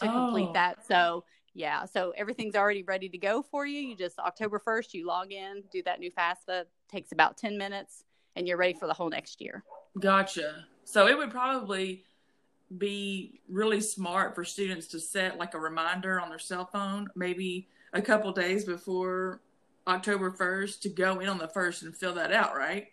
to 0.00 0.08
oh. 0.08 0.12
complete 0.12 0.52
that. 0.52 0.86
So 0.86 1.24
yeah, 1.54 1.84
so 1.84 2.12
everything's 2.16 2.54
already 2.54 2.82
ready 2.82 3.08
to 3.08 3.18
go 3.18 3.42
for 3.42 3.66
you. 3.66 3.80
You 3.80 3.96
just 3.96 4.18
October 4.18 4.60
1st, 4.64 4.94
you 4.94 5.06
log 5.06 5.32
in, 5.32 5.62
do 5.70 5.82
that 5.84 6.00
new 6.00 6.10
FAFSA, 6.10 6.64
takes 6.90 7.12
about 7.12 7.36
10 7.36 7.58
minutes, 7.58 8.04
and 8.36 8.48
you're 8.48 8.56
ready 8.56 8.74
for 8.74 8.86
the 8.86 8.94
whole 8.94 9.10
next 9.10 9.40
year. 9.40 9.62
Gotcha. 10.00 10.66
So 10.84 11.06
it 11.06 11.16
would 11.16 11.30
probably 11.30 12.04
be 12.78 13.40
really 13.48 13.80
smart 13.80 14.34
for 14.34 14.44
students 14.44 14.86
to 14.88 15.00
set 15.00 15.38
like 15.38 15.54
a 15.54 15.58
reminder 15.58 16.20
on 16.20 16.30
their 16.30 16.38
cell 16.38 16.64
phone, 16.64 17.08
maybe 17.14 17.68
a 17.92 18.00
couple 18.00 18.32
days 18.32 18.64
before 18.64 19.42
October 19.86 20.30
1st 20.30 20.80
to 20.80 20.88
go 20.88 21.20
in 21.20 21.28
on 21.28 21.38
the 21.38 21.48
1st 21.48 21.82
and 21.82 21.96
fill 21.96 22.14
that 22.14 22.32
out, 22.32 22.56
right? 22.56 22.88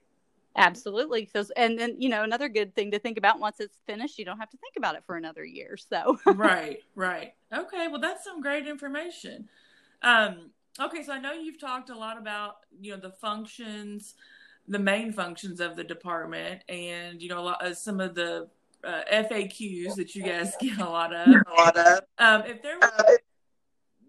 Absolutely. 0.56 1.29
So, 1.32 1.46
and 1.56 1.77
then, 1.77 1.96
you 2.00 2.10
know, 2.10 2.24
another 2.24 2.50
good 2.50 2.75
thing 2.75 2.91
to 2.91 3.00
think 3.00 3.18
about 3.18 3.39
once 3.39 3.60
it's 3.60 3.77
finished, 3.86 4.18
you 4.18 4.25
don't 4.25 4.39
have 4.39 4.50
to 4.50 4.58
think 4.58 4.74
about 4.77 4.96
it 4.96 5.03
for 5.06 5.15
another 5.15 5.46
year. 5.46 5.77
So, 5.77 6.20
right, 6.25 6.79
right. 6.96 7.34
Okay. 7.53 7.88
Well, 7.88 8.01
that's 8.01 8.24
some 8.24 8.41
great 8.41 8.68
information. 8.68 9.48
Um, 10.01 10.50
okay. 10.79 11.03
So 11.03 11.13
I 11.13 11.20
know 11.20 11.34
you've 11.34 11.60
talked 11.60 11.89
a 11.89 11.98
lot 11.98 12.18
about, 12.18 12.58
you 12.82 12.91
know, 12.91 13.00
the 13.00 13.12
functions, 13.12 14.15
the 14.68 14.79
main 14.79 15.13
functions 15.13 15.60
of 15.60 15.75
the 15.75 15.84
department 15.84 16.63
and, 16.68 17.22
you 17.22 17.29
know, 17.29 17.39
a 17.39 17.41
lot 17.41 17.65
of 17.65 17.77
some 17.77 18.00
of 18.00 18.15
the 18.15 18.48
uh, 18.84 19.01
FAQs 19.12 19.96
that 19.96 20.15
you 20.15 20.24
guys 20.24 20.56
get 20.60 20.79
a 20.79 20.89
lot 20.89 21.13
of. 21.13 21.27
A 21.27 21.53
lot 21.58 21.77
of. 21.77 22.00
Um, 22.18 22.44
if 22.46 22.62
there 22.62 22.77
was, 22.77 23.18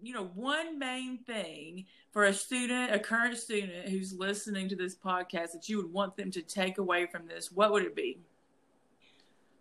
you 0.01 0.13
know, 0.13 0.25
one 0.33 0.79
main 0.79 1.19
thing 1.19 1.85
for 2.11 2.25
a 2.25 2.33
student, 2.33 2.93
a 2.93 2.99
current 2.99 3.37
student 3.37 3.87
who's 3.87 4.13
listening 4.13 4.67
to 4.69 4.75
this 4.75 4.95
podcast 4.95 5.51
that 5.53 5.69
you 5.69 5.77
would 5.77 5.91
want 5.91 6.17
them 6.17 6.31
to 6.31 6.41
take 6.41 6.77
away 6.77 7.05
from 7.05 7.27
this, 7.27 7.51
what 7.51 7.71
would 7.71 7.83
it 7.83 7.95
be? 7.95 8.19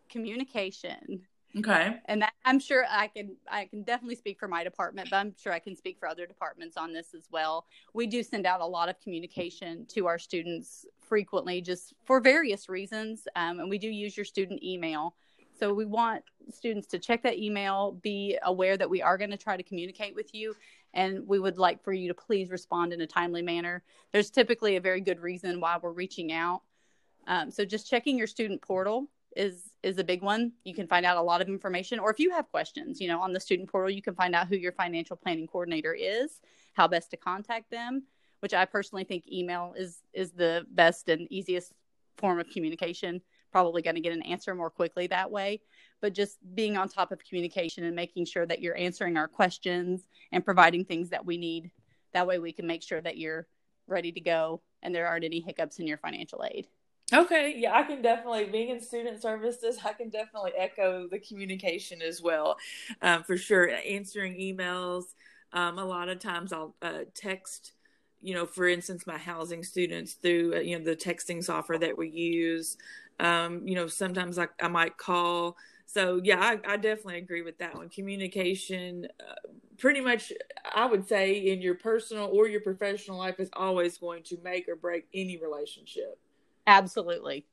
Communication. 0.08 1.22
Okay. 1.56 1.96
And 2.06 2.22
that, 2.22 2.32
I'm 2.44 2.60
sure 2.60 2.84
I 2.88 3.08
can 3.08 3.36
I 3.50 3.64
can 3.64 3.82
definitely 3.82 4.14
speak 4.14 4.38
for 4.38 4.46
my 4.46 4.62
department, 4.62 5.10
but 5.10 5.16
I'm 5.16 5.34
sure 5.36 5.52
I 5.52 5.58
can 5.58 5.74
speak 5.74 5.98
for 5.98 6.06
other 6.06 6.26
departments 6.26 6.76
on 6.76 6.92
this 6.92 7.12
as 7.12 7.26
well. 7.30 7.66
We 7.92 8.06
do 8.06 8.22
send 8.22 8.46
out 8.46 8.60
a 8.60 8.66
lot 8.66 8.88
of 8.88 9.00
communication 9.00 9.84
to 9.86 10.06
our 10.06 10.18
students 10.18 10.86
frequently, 11.00 11.60
just 11.60 11.92
for 12.04 12.20
various 12.20 12.68
reasons, 12.68 13.26
um, 13.34 13.58
and 13.58 13.68
we 13.68 13.78
do 13.78 13.88
use 13.88 14.16
your 14.16 14.24
student 14.24 14.62
email. 14.62 15.14
So 15.60 15.74
we 15.74 15.84
want 15.84 16.24
students 16.50 16.88
to 16.88 16.98
check 16.98 17.22
that 17.22 17.38
email, 17.38 17.92
be 18.02 18.38
aware 18.44 18.78
that 18.78 18.88
we 18.88 19.02
are 19.02 19.18
going 19.18 19.30
to 19.30 19.36
try 19.36 19.58
to 19.58 19.62
communicate 19.62 20.14
with 20.14 20.34
you, 20.34 20.54
and 20.94 21.28
we 21.28 21.38
would 21.38 21.58
like 21.58 21.84
for 21.84 21.92
you 21.92 22.08
to 22.08 22.14
please 22.14 22.50
respond 22.50 22.94
in 22.94 23.02
a 23.02 23.06
timely 23.06 23.42
manner. 23.42 23.82
There's 24.10 24.30
typically 24.30 24.76
a 24.76 24.80
very 24.80 25.02
good 25.02 25.20
reason 25.20 25.60
why 25.60 25.78
we're 25.80 25.92
reaching 25.92 26.32
out. 26.32 26.62
Um, 27.26 27.50
so 27.50 27.66
just 27.66 27.90
checking 27.90 28.16
your 28.16 28.26
student 28.26 28.62
portal 28.62 29.10
is 29.36 29.64
is 29.82 29.98
a 29.98 30.04
big 30.04 30.22
one. 30.22 30.52
You 30.64 30.72
can 30.72 30.86
find 30.86 31.04
out 31.04 31.18
a 31.18 31.22
lot 31.22 31.42
of 31.42 31.48
information, 31.48 31.98
or 31.98 32.10
if 32.10 32.18
you 32.18 32.30
have 32.30 32.50
questions, 32.50 32.98
you 32.98 33.08
know, 33.08 33.20
on 33.20 33.34
the 33.34 33.38
student 33.38 33.70
portal, 33.70 33.90
you 33.90 34.00
can 34.00 34.14
find 34.14 34.34
out 34.34 34.48
who 34.48 34.56
your 34.56 34.72
financial 34.72 35.14
planning 35.14 35.46
coordinator 35.46 35.92
is, 35.92 36.40
how 36.72 36.88
best 36.88 37.10
to 37.10 37.18
contact 37.18 37.70
them. 37.70 38.04
Which 38.40 38.54
I 38.54 38.64
personally 38.64 39.04
think 39.04 39.30
email 39.30 39.74
is 39.76 40.00
is 40.14 40.32
the 40.32 40.64
best 40.70 41.10
and 41.10 41.30
easiest 41.30 41.74
form 42.16 42.40
of 42.40 42.48
communication. 42.48 43.20
Probably 43.52 43.82
going 43.82 43.96
to 43.96 44.00
get 44.00 44.12
an 44.12 44.22
answer 44.22 44.54
more 44.54 44.70
quickly 44.70 45.06
that 45.08 45.30
way 45.30 45.60
but 46.00 46.14
just 46.14 46.38
being 46.54 46.76
on 46.76 46.88
top 46.88 47.12
of 47.12 47.24
communication 47.24 47.84
and 47.84 47.94
making 47.94 48.24
sure 48.24 48.46
that 48.46 48.60
you're 48.60 48.76
answering 48.76 49.16
our 49.16 49.28
questions 49.28 50.06
and 50.32 50.44
providing 50.44 50.84
things 50.84 51.10
that 51.10 51.24
we 51.24 51.36
need. 51.36 51.70
That 52.12 52.26
way 52.26 52.38
we 52.38 52.52
can 52.52 52.66
make 52.66 52.82
sure 52.82 53.00
that 53.00 53.18
you're 53.18 53.46
ready 53.86 54.12
to 54.12 54.20
go 54.20 54.62
and 54.82 54.94
there 54.94 55.06
aren't 55.06 55.24
any 55.24 55.40
hiccups 55.40 55.78
in 55.78 55.86
your 55.86 55.98
financial 55.98 56.44
aid. 56.50 56.66
Okay, 57.12 57.54
yeah, 57.56 57.74
I 57.74 57.82
can 57.82 58.02
definitely, 58.02 58.44
being 58.44 58.68
in 58.68 58.80
student 58.80 59.20
services, 59.20 59.78
I 59.84 59.92
can 59.92 60.10
definitely 60.10 60.52
echo 60.56 61.08
the 61.08 61.18
communication 61.18 62.02
as 62.02 62.22
well, 62.22 62.56
um, 63.02 63.24
for 63.24 63.36
sure. 63.36 63.68
Answering 63.68 64.34
emails, 64.34 65.06
um, 65.52 65.80
a 65.80 65.84
lot 65.84 66.08
of 66.08 66.20
times 66.20 66.52
I'll 66.52 66.76
uh, 66.80 67.00
text, 67.12 67.72
you 68.22 68.34
know, 68.34 68.46
for 68.46 68.68
instance, 68.68 69.06
my 69.06 69.18
housing 69.18 69.62
students 69.62 70.14
through, 70.14 70.54
uh, 70.56 70.60
you 70.60 70.78
know, 70.78 70.84
the 70.84 70.96
texting 70.96 71.42
software 71.42 71.78
that 71.78 71.96
we 71.96 72.08
use. 72.08 72.76
Um, 73.18 73.66
you 73.66 73.74
know, 73.74 73.86
sometimes 73.86 74.38
I, 74.38 74.48
I 74.62 74.68
might 74.68 74.96
call 74.96 75.56
so 75.92 76.20
yeah, 76.22 76.38
I, 76.38 76.74
I, 76.74 76.76
definitely 76.76 77.18
agree 77.18 77.42
with 77.42 77.58
that 77.58 77.74
one. 77.74 77.88
Communication, 77.88 79.08
uh, 79.18 79.48
pretty 79.76 80.00
much, 80.00 80.32
I 80.72 80.86
would 80.86 81.08
say 81.08 81.32
in 81.32 81.60
your 81.60 81.74
personal 81.74 82.30
or 82.32 82.46
your 82.46 82.60
professional 82.60 83.18
life 83.18 83.40
is 83.40 83.50
always 83.54 83.98
going 83.98 84.22
to 84.24 84.38
make 84.44 84.68
or 84.68 84.76
break 84.76 85.08
any 85.12 85.36
relationship. 85.36 86.16
Absolutely. 86.68 87.44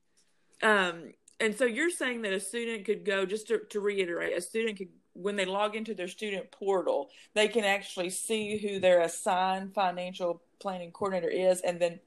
Um, 0.62 1.13
and 1.39 1.57
so 1.57 1.65
you're 1.65 1.89
saying 1.89 2.21
that 2.24 2.33
a 2.33 2.39
student 2.39 2.86
could 2.86 3.03
go 3.03 3.25
just 3.25 3.47
to, 3.47 3.62
to 3.71 3.79
reiterate, 3.79 4.38
a 4.38 4.41
student 4.41 4.77
could 4.77 4.89
when 5.21 5.36
they 5.36 5.45
log 5.45 5.75
into 5.75 5.93
their 5.93 6.07
student 6.07 6.51
portal, 6.51 7.09
they 7.33 7.47
can 7.47 7.63
actually 7.63 8.09
see 8.09 8.57
who 8.57 8.79
their 8.79 9.01
assigned 9.01 9.74
financial 9.74 10.41
planning 10.59 10.91
coordinator 10.91 11.29
is, 11.29 11.62
and 11.62 11.79
then 11.79 12.00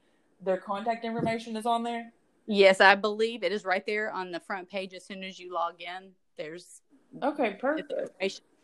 their 0.43 0.57
contact 0.57 1.05
information 1.05 1.55
is 1.55 1.65
on 1.65 1.83
there. 1.83 2.11
Yes, 2.47 2.81
I 2.81 2.95
believe 2.95 3.43
it 3.43 3.51
is 3.51 3.63
right 3.65 3.85
there 3.85 4.11
on 4.11 4.31
the 4.31 4.39
front 4.39 4.69
page 4.69 4.93
as 4.93 5.05
soon 5.05 5.23
as 5.23 5.39
you 5.39 5.53
log 5.53 5.81
in 5.81 6.11
there's 6.41 6.81
okay, 7.21 7.57
perfect 7.59 7.93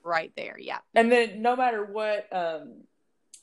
right 0.04 0.32
there. 0.36 0.58
Yeah, 0.60 0.80
and 0.96 1.12
then 1.12 1.42
no 1.42 1.56
matter 1.56 1.86
what, 1.86 2.28
um, 2.32 2.82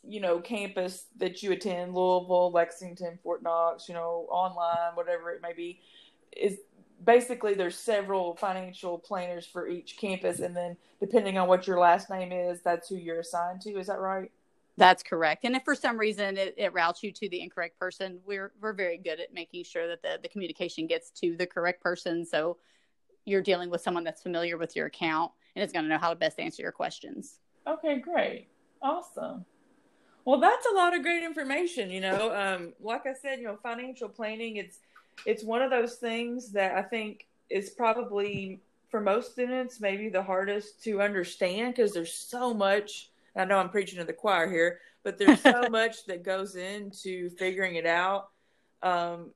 you 0.03 0.21
know, 0.21 0.41
campus 0.41 1.07
that 1.19 1.43
you 1.43 1.53
attend, 1.53 1.95
Louisville, 1.95 2.51
Lexington, 2.53 3.19
Fort 3.23 3.43
Knox, 3.43 3.89
you 3.89 3.95
know, 3.95 4.27
online, 4.31 4.95
whatever 4.95 5.31
it 5.33 5.43
may 5.43 5.53
be, 5.53 5.81
is 6.37 6.59
basically 7.05 7.55
there's 7.55 7.77
several 7.77 8.37
financial 8.37 8.99
planners 8.99 9.47
for 9.47 9.69
each 9.69 9.97
campus, 9.97 10.41
and 10.41 10.57
then 10.57 10.77
depending 11.01 11.39
on 11.39 11.49
what 11.49 11.67
your 11.67 11.79
last 11.79 12.11
name 12.11 12.33
is, 12.33 12.63
that's 12.63 12.89
who 12.89 12.97
you're 12.97 13.21
assigned 13.21 13.61
to. 13.63 13.79
Is 13.79 13.87
that 13.89 14.01
right? 14.01 14.31
That's 14.77 15.03
correct. 15.03 15.45
And 15.45 15.55
if 15.55 15.63
for 15.65 15.75
some 15.75 15.97
reason 15.99 16.37
it, 16.37 16.55
it, 16.57 16.73
routes 16.73 17.03
you 17.03 17.13
to 17.13 17.29
the 17.29 17.41
incorrect 17.41 17.79
person, 17.79 18.19
we're 18.27 18.53
we're 18.61 18.73
very 18.73 18.99
good 18.99 19.21
at 19.21 19.33
making 19.33 19.65
sure 19.65 19.87
that 19.87 20.03
the, 20.03 20.19
the 20.21 20.29
communication 20.29 20.87
gets 20.87 21.11
to 21.21 21.37
the 21.37 21.47
correct 21.47 21.81
person. 21.81 22.25
So 22.25 22.57
you're 23.25 23.43
dealing 23.43 23.71
with 23.71 23.81
someone 23.81 24.05
that's 24.05 24.23
familiar 24.23 24.59
with 24.59 24.75
your 24.75 24.87
account 24.87 25.31
and 25.55 25.65
is 25.65 25.73
going 25.73 25.85
to 25.85 25.89
know 25.89 25.99
how 25.99 26.11
to 26.11 26.17
best 26.17 26.41
answer 26.41 26.63
your 26.63 26.73
questions. 26.73 27.39
Okay, 27.67 27.99
great. 27.99 28.49
Awesome. 28.83 29.45
Well, 30.25 30.41
that's 30.41 30.67
a 30.67 30.75
lot 30.75 30.97
of 30.97 31.03
great 31.03 31.23
information. 31.23 31.91
You 31.91 32.01
know, 32.01 32.35
um, 32.35 32.73
like 32.81 33.07
I 33.07 33.15
said, 33.15 33.39
you 33.39 33.47
know, 33.47 33.59
financial 33.63 34.09
planning, 34.09 34.57
it's, 34.57 34.79
it's 35.27 35.45
one 35.45 35.63
of 35.63 35.71
those 35.71 35.97
things 35.97 36.51
that 36.53 36.75
I 36.75 36.83
think 36.83 37.27
is 37.51 37.71
probably 37.71 38.61
for 38.91 39.01
most 39.01 39.33
students, 39.33 39.81
maybe 39.81 40.09
the 40.09 40.23
hardest 40.23 40.83
to 40.85 41.03
understand 41.03 41.75
because 41.75 41.93
there's 41.93 42.13
so 42.13 42.55
much. 42.55 43.11
I 43.37 43.45
know 43.45 43.59
I'm 43.59 43.71
preaching 43.71 43.99
to 43.99 44.05
the 44.05 44.13
choir 44.13 44.49
here, 44.49 44.81
but 45.03 45.19
there's 45.19 45.41
so 45.41 45.69
much 45.71 46.07
that 46.07 46.23
goes 46.23 46.57
into 46.57 47.31
figuring 47.31 47.75
it 47.75 47.87
out. 47.87 48.29
Um, 48.83 49.31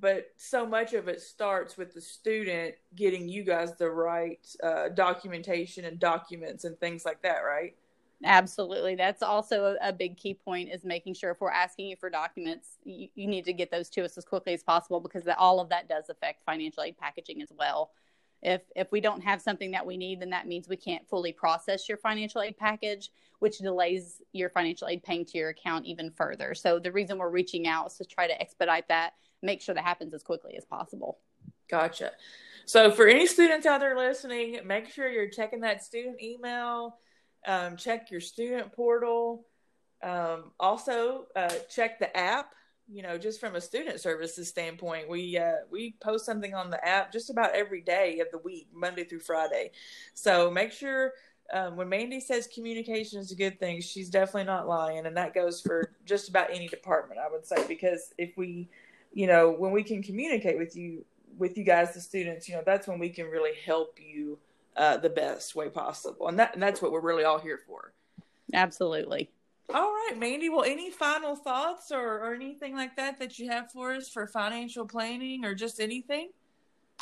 but 0.00 0.32
so 0.36 0.66
much 0.66 0.94
of 0.94 1.08
it 1.08 1.20
starts 1.20 1.76
with 1.76 1.94
the 1.94 2.00
student 2.00 2.74
getting 2.96 3.28
you 3.28 3.44
guys 3.44 3.76
the 3.76 3.90
right 3.90 4.40
uh, 4.62 4.88
documentation 4.88 5.84
and 5.84 6.00
documents 6.00 6.64
and 6.64 6.78
things 6.80 7.04
like 7.04 7.22
that, 7.22 7.40
right? 7.40 7.74
Absolutely. 8.24 8.94
That's 8.94 9.22
also 9.22 9.76
a, 9.82 9.92
big 9.92 10.16
key 10.16 10.34
point 10.34 10.70
is 10.70 10.82
making 10.82 11.14
sure 11.14 11.30
if 11.30 11.40
we're 11.40 11.50
asking 11.50 11.88
you 11.88 11.96
for 11.96 12.08
documents, 12.08 12.78
you, 12.82 13.08
you 13.14 13.26
need 13.26 13.44
to 13.44 13.52
get 13.52 13.70
those 13.70 13.90
to 13.90 14.04
us 14.04 14.16
as 14.16 14.24
quickly 14.24 14.54
as 14.54 14.62
possible 14.62 14.98
because 14.98 15.24
the, 15.24 15.36
all 15.36 15.60
of 15.60 15.68
that 15.68 15.88
does 15.88 16.08
affect 16.08 16.42
financial 16.44 16.82
aid 16.82 16.96
packaging 16.96 17.42
as 17.42 17.52
well. 17.56 17.90
If 18.42 18.62
if 18.74 18.90
we 18.90 19.00
don't 19.00 19.22
have 19.22 19.40
something 19.40 19.70
that 19.70 19.86
we 19.86 19.96
need, 19.96 20.20
then 20.20 20.30
that 20.30 20.46
means 20.46 20.68
we 20.68 20.76
can't 20.76 21.08
fully 21.08 21.32
process 21.32 21.88
your 21.88 21.98
financial 21.98 22.42
aid 22.42 22.58
package, 22.58 23.10
which 23.38 23.58
delays 23.58 24.20
your 24.32 24.50
financial 24.50 24.88
aid 24.88 25.02
paying 25.02 25.24
to 25.26 25.38
your 25.38 25.50
account 25.50 25.86
even 25.86 26.10
further. 26.10 26.54
So 26.54 26.78
the 26.78 26.92
reason 26.92 27.18
we're 27.18 27.30
reaching 27.30 27.66
out 27.66 27.86
is 27.86 27.94
to 27.98 28.04
try 28.04 28.26
to 28.26 28.40
expedite 28.40 28.88
that, 28.88 29.14
make 29.42 29.62
sure 29.62 29.74
that 29.74 29.84
happens 29.84 30.12
as 30.12 30.22
quickly 30.22 30.56
as 30.56 30.64
possible. 30.64 31.18
Gotcha. 31.70 32.12
So 32.66 32.90
for 32.90 33.06
any 33.06 33.26
students 33.26 33.66
out 33.66 33.80
there 33.80 33.96
listening, 33.96 34.60
make 34.64 34.90
sure 34.90 35.08
you're 35.08 35.28
checking 35.28 35.60
that 35.60 35.82
student 35.82 36.20
email 36.22 36.98
um, 37.46 37.76
check 37.76 38.10
your 38.10 38.20
student 38.20 38.72
portal. 38.72 39.46
Um, 40.02 40.52
also, 40.60 41.26
uh, 41.34 41.54
check 41.68 41.98
the 41.98 42.14
app. 42.16 42.54
You 42.86 43.02
know, 43.02 43.16
just 43.16 43.40
from 43.40 43.56
a 43.56 43.60
student 43.62 43.98
services 44.00 44.48
standpoint, 44.48 45.08
we 45.08 45.38
uh, 45.38 45.64
we 45.70 45.96
post 46.02 46.26
something 46.26 46.54
on 46.54 46.68
the 46.68 46.86
app 46.86 47.12
just 47.12 47.30
about 47.30 47.54
every 47.54 47.80
day 47.80 48.20
of 48.20 48.26
the 48.30 48.38
week, 48.38 48.68
Monday 48.74 49.04
through 49.04 49.20
Friday. 49.20 49.70
So 50.12 50.50
make 50.50 50.70
sure 50.70 51.12
um, 51.52 51.76
when 51.76 51.88
Mandy 51.88 52.20
says 52.20 52.46
communication 52.52 53.20
is 53.20 53.32
a 53.32 53.36
good 53.36 53.58
thing, 53.58 53.80
she's 53.80 54.10
definitely 54.10 54.44
not 54.44 54.68
lying, 54.68 55.06
and 55.06 55.16
that 55.16 55.34
goes 55.34 55.60
for 55.60 55.92
just 56.04 56.28
about 56.28 56.50
any 56.50 56.68
department, 56.68 57.20
I 57.20 57.30
would 57.30 57.46
say, 57.46 57.66
because 57.66 58.12
if 58.18 58.36
we, 58.36 58.68
you 59.12 59.26
know, 59.26 59.50
when 59.50 59.72
we 59.72 59.82
can 59.82 60.02
communicate 60.02 60.58
with 60.58 60.76
you, 60.76 61.04
with 61.38 61.56
you 61.58 61.64
guys, 61.64 61.94
the 61.94 62.00
students, 62.00 62.48
you 62.48 62.54
know, 62.54 62.62
that's 62.64 62.86
when 62.86 62.98
we 62.98 63.08
can 63.08 63.26
really 63.26 63.56
help 63.64 63.98
you 63.98 64.38
uh, 64.76 64.96
the 64.96 65.10
best 65.10 65.54
way 65.54 65.68
possible. 65.68 66.28
And 66.28 66.38
that 66.38 66.54
and 66.54 66.62
that's 66.62 66.82
what 66.82 66.92
we're 66.92 67.00
really 67.00 67.24
all 67.24 67.38
here 67.38 67.60
for. 67.66 67.92
Absolutely. 68.52 69.30
All 69.72 69.90
right, 69.92 70.18
Mandy. 70.18 70.50
Well, 70.50 70.64
any 70.64 70.90
final 70.90 71.34
thoughts 71.34 71.90
or, 71.90 72.18
or 72.18 72.34
anything 72.34 72.74
like 72.74 72.96
that 72.96 73.18
that 73.18 73.38
you 73.38 73.50
have 73.50 73.70
for 73.70 73.94
us 73.94 74.08
for 74.08 74.26
financial 74.26 74.86
planning 74.86 75.44
or 75.44 75.54
just 75.54 75.80
anything? 75.80 76.30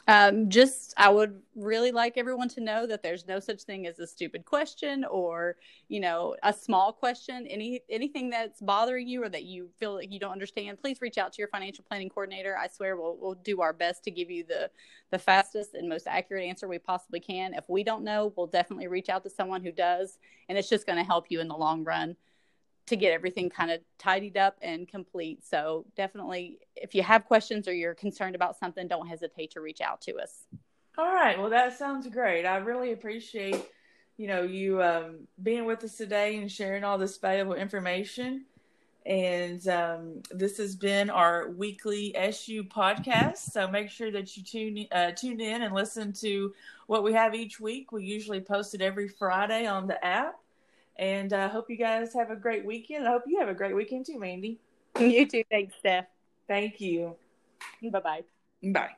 Um, 0.09 0.51
just, 0.51 0.95
I 0.97 1.11
would 1.11 1.41
really 1.55 1.93
like 1.93 2.15
everyone 2.17 2.49
to 2.51 2.61
know 2.61 2.87
that 2.89 3.05
there's 3.05 3.29
no 3.29 3.39
such 3.39 3.63
thing 3.63 3.87
as 3.87 4.01
a 4.01 4.07
stupid 4.07 4.45
question 4.45 5.05
or, 5.05 5.57
you 5.89 6.01
know, 6.01 6.35
a 6.43 6.53
small 6.53 6.93
question. 6.93 7.47
Any 7.47 7.83
anything 7.89 8.29
that's 8.29 8.61
bothering 8.61 9.07
you 9.07 9.23
or 9.23 9.29
that 9.29 9.45
you 9.45 9.71
feel 9.79 9.95
like 9.95 10.13
you 10.13 10.19
don't 10.19 10.33
understand, 10.33 10.81
please 10.81 11.01
reach 11.01 11.19
out 11.19 11.33
to 11.35 11.39
your 11.39 11.49
financial 11.49 11.85
planning 11.89 12.09
coordinator. 12.09 12.57
I 12.59 12.67
swear 12.67 12.97
we'll 12.97 13.17
we'll 13.17 13.35
do 13.35 13.61
our 13.61 13.73
best 13.73 14.03
to 14.05 14.11
give 14.11 14.29
you 14.29 14.45
the 14.45 14.71
the 15.13 15.19
fastest 15.21 15.75
and 15.75 15.89
most 15.89 16.09
accurate 16.09 16.45
answer 16.45 16.67
we 16.67 16.81
possibly 16.81 17.21
can. 17.21 17.55
If 17.55 17.69
we 17.69 17.85
don't 17.85 18.03
know, 18.03 18.33
we'll 18.37 18.49
definitely 18.49 18.89
reach 18.89 19.09
out 19.09 19.23
to 19.23 19.31
someone 19.31 19.63
who 19.63 19.73
does, 19.73 20.19
and 20.49 20.59
it's 20.59 20.69
just 20.69 20.87
going 20.87 20.99
to 20.99 21.05
help 21.05 21.27
you 21.29 21.41
in 21.41 21.47
the 21.47 21.57
long 21.57 21.85
run 21.85 22.17
to 22.87 22.97
get 22.97 23.12
everything 23.12 23.49
kind 23.49 23.71
of 23.71 23.81
tidied 23.99 24.37
up 24.37 24.57
and 24.61 24.89
complete. 24.89 25.45
So 25.45 25.87
definitely, 25.97 26.59
if 26.77 26.95
you 26.95 27.03
have 27.03 27.25
questions 27.25 27.69
or 27.69 27.73
you're 27.73 27.95
concerned 27.95 28.35
about 28.35 28.59
something, 28.59 28.89
don't 28.89 29.07
hesitate 29.07 29.53
to 29.53 29.61
reach 29.61 29.81
out 29.81 30.01
to 30.03 30.17
us. 30.17 30.47
All 30.99 31.12
right. 31.12 31.39
Well, 31.39 31.51
that 31.51 31.79
sounds 31.79 32.07
great. 32.09 32.45
I 32.45 32.57
really 32.57 32.93
appreciate, 32.93 33.65
you 34.17 34.27
know, 34.27 34.43
you 34.43 34.83
um, 34.83 35.27
being 35.43 35.65
with 35.65 35.83
us 35.85 35.97
today 35.97 36.37
and 36.37 36.51
sharing 36.51 36.85
all 36.85 36.99
this 36.99 37.17
valuable 37.17 37.55
information. 37.55 38.45
And 39.07 39.67
um, 39.69 40.23
this 40.31 40.59
has 40.59 40.77
been 40.77 41.09
our 41.11 41.51
weekly 41.51 42.15
SU 42.15 42.65
podcast. 42.65 43.39
So 43.39 43.67
make 43.69 43.91
sure 43.91 44.11
that 44.11 44.37
you 44.37 44.45
tune 44.45 44.87
uh, 44.93 45.12
tune 45.12 45.40
in 45.40 45.62
and 45.62 45.75
listen 45.75 46.12
to 46.14 46.53
what 46.87 47.03
we 47.03 47.12
have 47.14 47.35
each 47.35 47.59
week. 47.59 47.90
We 47.90 48.05
usually 48.05 48.40
post 48.40 48.75
it 48.75 48.81
every 48.81 49.09
Friday 49.09 49.66
on 49.66 49.87
the 49.87 50.05
app. 50.05 50.35
And 50.98 51.33
I 51.33 51.44
uh, 51.44 51.48
hope 51.48 51.70
you 51.70 51.76
guys 51.76 52.12
have 52.14 52.31
a 52.31 52.37
great 52.37 52.64
weekend. 52.64 53.09
I 53.09 53.12
hope 53.12 53.22
you 53.26 53.38
have 53.40 53.48
a 53.48 53.55
great 53.55 53.74
weekend 53.74 54.07
too, 54.07 54.18
Mandy. 54.18 54.59
You 54.98 55.26
too. 55.26 55.42
Thanks, 55.50 55.74
Steph. 55.78 56.07
Thank 56.46 56.81
you. 56.81 57.16
Bye 57.83 58.00
bye. 58.00 58.24
Bye. 58.62 58.90